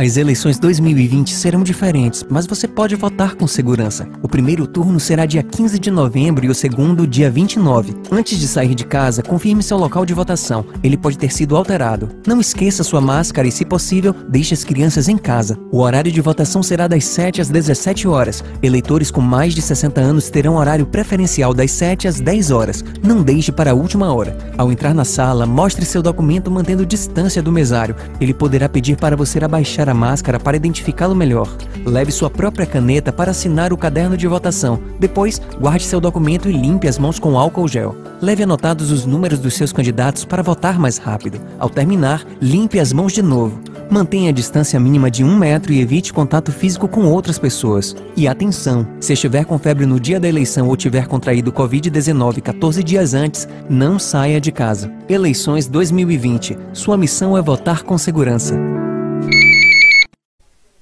As 0.00 0.16
eleições 0.16 0.58
2020 0.58 1.30
serão 1.34 1.62
diferentes, 1.62 2.24
mas 2.30 2.46
você 2.46 2.66
pode 2.66 2.96
votar 2.96 3.34
com 3.34 3.46
segurança. 3.46 4.08
O 4.22 4.28
primeiro 4.28 4.66
turno 4.66 4.98
será 4.98 5.26
dia 5.26 5.42
15 5.42 5.78
de 5.78 5.90
novembro 5.90 6.46
e 6.46 6.48
o 6.48 6.54
segundo 6.54 7.06
dia 7.06 7.30
29. 7.30 7.94
Antes 8.10 8.38
de 8.38 8.48
sair 8.48 8.74
de 8.74 8.86
casa, 8.86 9.22
confirme 9.22 9.62
seu 9.62 9.76
local 9.76 10.06
de 10.06 10.14
votação. 10.14 10.64
Ele 10.82 10.96
pode 10.96 11.18
ter 11.18 11.30
sido 11.30 11.54
alterado. 11.54 12.08
Não 12.26 12.40
esqueça 12.40 12.82
sua 12.82 12.98
máscara 12.98 13.46
e, 13.46 13.52
se 13.52 13.62
possível, 13.62 14.14
deixe 14.26 14.54
as 14.54 14.64
crianças 14.64 15.06
em 15.06 15.18
casa. 15.18 15.58
O 15.70 15.80
horário 15.80 16.10
de 16.10 16.22
votação 16.22 16.62
será 16.62 16.88
das 16.88 17.04
7 17.04 17.42
às 17.42 17.50
17 17.50 18.08
horas. 18.08 18.42
Eleitores 18.62 19.10
com 19.10 19.20
mais 19.20 19.54
de 19.54 19.60
60 19.60 20.00
anos 20.00 20.30
terão 20.30 20.56
horário 20.56 20.86
preferencial 20.86 21.52
das 21.52 21.72
7 21.72 22.08
às 22.08 22.20
10 22.20 22.50
horas. 22.50 22.82
Não 23.02 23.22
deixe 23.22 23.52
para 23.52 23.72
a 23.72 23.74
última 23.74 24.10
hora. 24.14 24.34
Ao 24.56 24.72
entrar 24.72 24.94
na 24.94 25.04
sala, 25.04 25.44
mostre 25.44 25.84
seu 25.84 26.00
documento 26.00 26.50
mantendo 26.50 26.86
distância 26.86 27.42
do 27.42 27.52
mesário. 27.52 27.94
Ele 28.18 28.32
poderá 28.32 28.66
pedir 28.66 28.96
para 28.96 29.14
você 29.14 29.38
abaixar 29.44 29.89
a 29.89 29.89
máscara 29.94 30.38
para 30.38 30.56
identificá-lo 30.56 31.14
melhor. 31.14 31.48
Leve 31.84 32.12
sua 32.12 32.30
própria 32.30 32.66
caneta 32.66 33.12
para 33.12 33.30
assinar 33.30 33.72
o 33.72 33.76
caderno 33.76 34.16
de 34.16 34.26
votação. 34.26 34.80
Depois, 34.98 35.40
guarde 35.58 35.84
seu 35.84 36.00
documento 36.00 36.48
e 36.48 36.52
limpe 36.52 36.88
as 36.88 36.98
mãos 36.98 37.18
com 37.18 37.38
álcool 37.38 37.68
gel. 37.68 37.96
Leve 38.20 38.42
anotados 38.42 38.90
os 38.90 39.06
números 39.06 39.38
dos 39.38 39.54
seus 39.54 39.72
candidatos 39.72 40.24
para 40.24 40.42
votar 40.42 40.78
mais 40.78 40.98
rápido. 40.98 41.40
Ao 41.58 41.70
terminar, 41.70 42.24
limpe 42.40 42.78
as 42.78 42.92
mãos 42.92 43.12
de 43.12 43.22
novo. 43.22 43.60
Mantenha 43.90 44.30
a 44.30 44.32
distância 44.32 44.78
mínima 44.78 45.10
de 45.10 45.24
um 45.24 45.36
metro 45.36 45.72
e 45.72 45.80
evite 45.80 46.12
contato 46.12 46.52
físico 46.52 46.86
com 46.86 47.06
outras 47.06 47.40
pessoas. 47.40 47.96
E 48.16 48.28
atenção! 48.28 48.86
Se 49.00 49.14
estiver 49.14 49.44
com 49.44 49.58
febre 49.58 49.84
no 49.84 49.98
dia 49.98 50.20
da 50.20 50.28
eleição 50.28 50.68
ou 50.68 50.76
tiver 50.76 51.08
contraído 51.08 51.52
Covid-19 51.52 52.40
14 52.40 52.84
dias 52.84 53.14
antes, 53.14 53.48
não 53.68 53.98
saia 53.98 54.40
de 54.40 54.52
casa. 54.52 54.92
Eleições 55.08 55.66
2020. 55.66 56.56
Sua 56.72 56.96
missão 56.96 57.36
é 57.36 57.42
votar 57.42 57.82
com 57.82 57.98
segurança. 57.98 58.79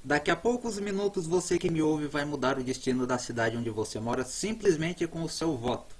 Daqui 0.09 0.31
a 0.31 0.35
poucos 0.35 0.79
minutos 0.79 1.27
você 1.27 1.59
que 1.59 1.69
me 1.69 1.83
ouve 1.83 2.07
vai 2.07 2.25
mudar 2.25 2.57
o 2.57 2.63
destino 2.63 3.05
da 3.05 3.19
cidade 3.19 3.55
onde 3.55 3.69
você 3.69 3.99
mora 3.99 4.25
simplesmente 4.25 5.05
com 5.05 5.21
o 5.21 5.29
seu 5.29 5.55
voto. 5.55 5.93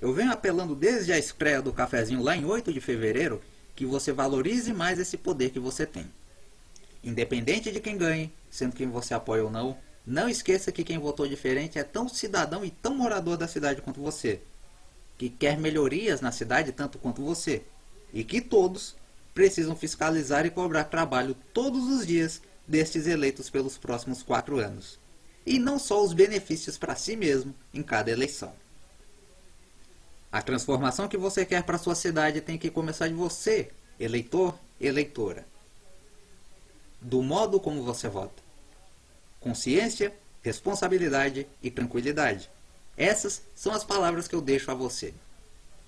Eu 0.00 0.14
venho 0.14 0.32
apelando 0.32 0.74
desde 0.74 1.12
a 1.12 1.18
estreia 1.18 1.60
do 1.60 1.74
cafezinho 1.74 2.22
lá 2.22 2.34
em 2.34 2.46
8 2.46 2.72
de 2.72 2.80
fevereiro 2.80 3.42
que 3.74 3.84
você 3.84 4.12
valorize 4.12 4.72
mais 4.72 4.98
esse 4.98 5.18
poder 5.18 5.50
que 5.50 5.60
você 5.60 5.84
tem. 5.84 6.06
Independente 7.04 7.70
de 7.70 7.80
quem 7.80 7.98
ganhe, 7.98 8.32
sendo 8.50 8.74
quem 8.74 8.88
você 8.88 9.12
apoia 9.12 9.44
ou 9.44 9.50
não, 9.50 9.76
não 10.06 10.26
esqueça 10.26 10.72
que 10.72 10.82
quem 10.82 10.96
votou 10.96 11.28
diferente 11.28 11.78
é 11.78 11.84
tão 11.84 12.08
cidadão 12.08 12.64
e 12.64 12.70
tão 12.70 12.94
morador 12.94 13.36
da 13.36 13.46
cidade 13.46 13.82
quanto 13.82 14.00
você, 14.00 14.40
que 15.18 15.28
quer 15.28 15.58
melhorias 15.58 16.22
na 16.22 16.32
cidade 16.32 16.72
tanto 16.72 16.98
quanto 16.98 17.20
você, 17.20 17.62
e 18.10 18.24
que 18.24 18.40
todos 18.40 18.96
precisam 19.34 19.76
fiscalizar 19.76 20.46
e 20.46 20.50
cobrar 20.50 20.84
trabalho 20.84 21.36
todos 21.52 21.86
os 21.88 22.06
dias 22.06 22.40
destes 22.66 23.06
eleitos 23.06 23.48
pelos 23.50 23.78
próximos 23.78 24.22
quatro 24.22 24.58
anos, 24.58 24.98
e 25.44 25.58
não 25.58 25.78
só 25.78 26.02
os 26.02 26.12
benefícios 26.12 26.76
para 26.76 26.96
si 26.96 27.16
mesmo 27.16 27.54
em 27.72 27.82
cada 27.82 28.10
eleição. 28.10 28.52
A 30.32 30.42
transformação 30.42 31.08
que 31.08 31.16
você 31.16 31.46
quer 31.46 31.62
para 31.62 31.78
sua 31.78 31.94
cidade 31.94 32.40
tem 32.40 32.58
que 32.58 32.70
começar 32.70 33.08
de 33.08 33.14
você, 33.14 33.70
eleitor, 33.98 34.58
eleitora. 34.80 35.46
Do 37.00 37.22
modo 37.22 37.60
como 37.60 37.82
você 37.82 38.08
vota. 38.08 38.42
Consciência, 39.40 40.12
responsabilidade 40.42 41.46
e 41.62 41.70
tranquilidade. 41.70 42.50
Essas 42.96 43.42
são 43.54 43.72
as 43.72 43.84
palavras 43.84 44.26
que 44.26 44.34
eu 44.34 44.40
deixo 44.40 44.70
a 44.70 44.74
você. 44.74 45.14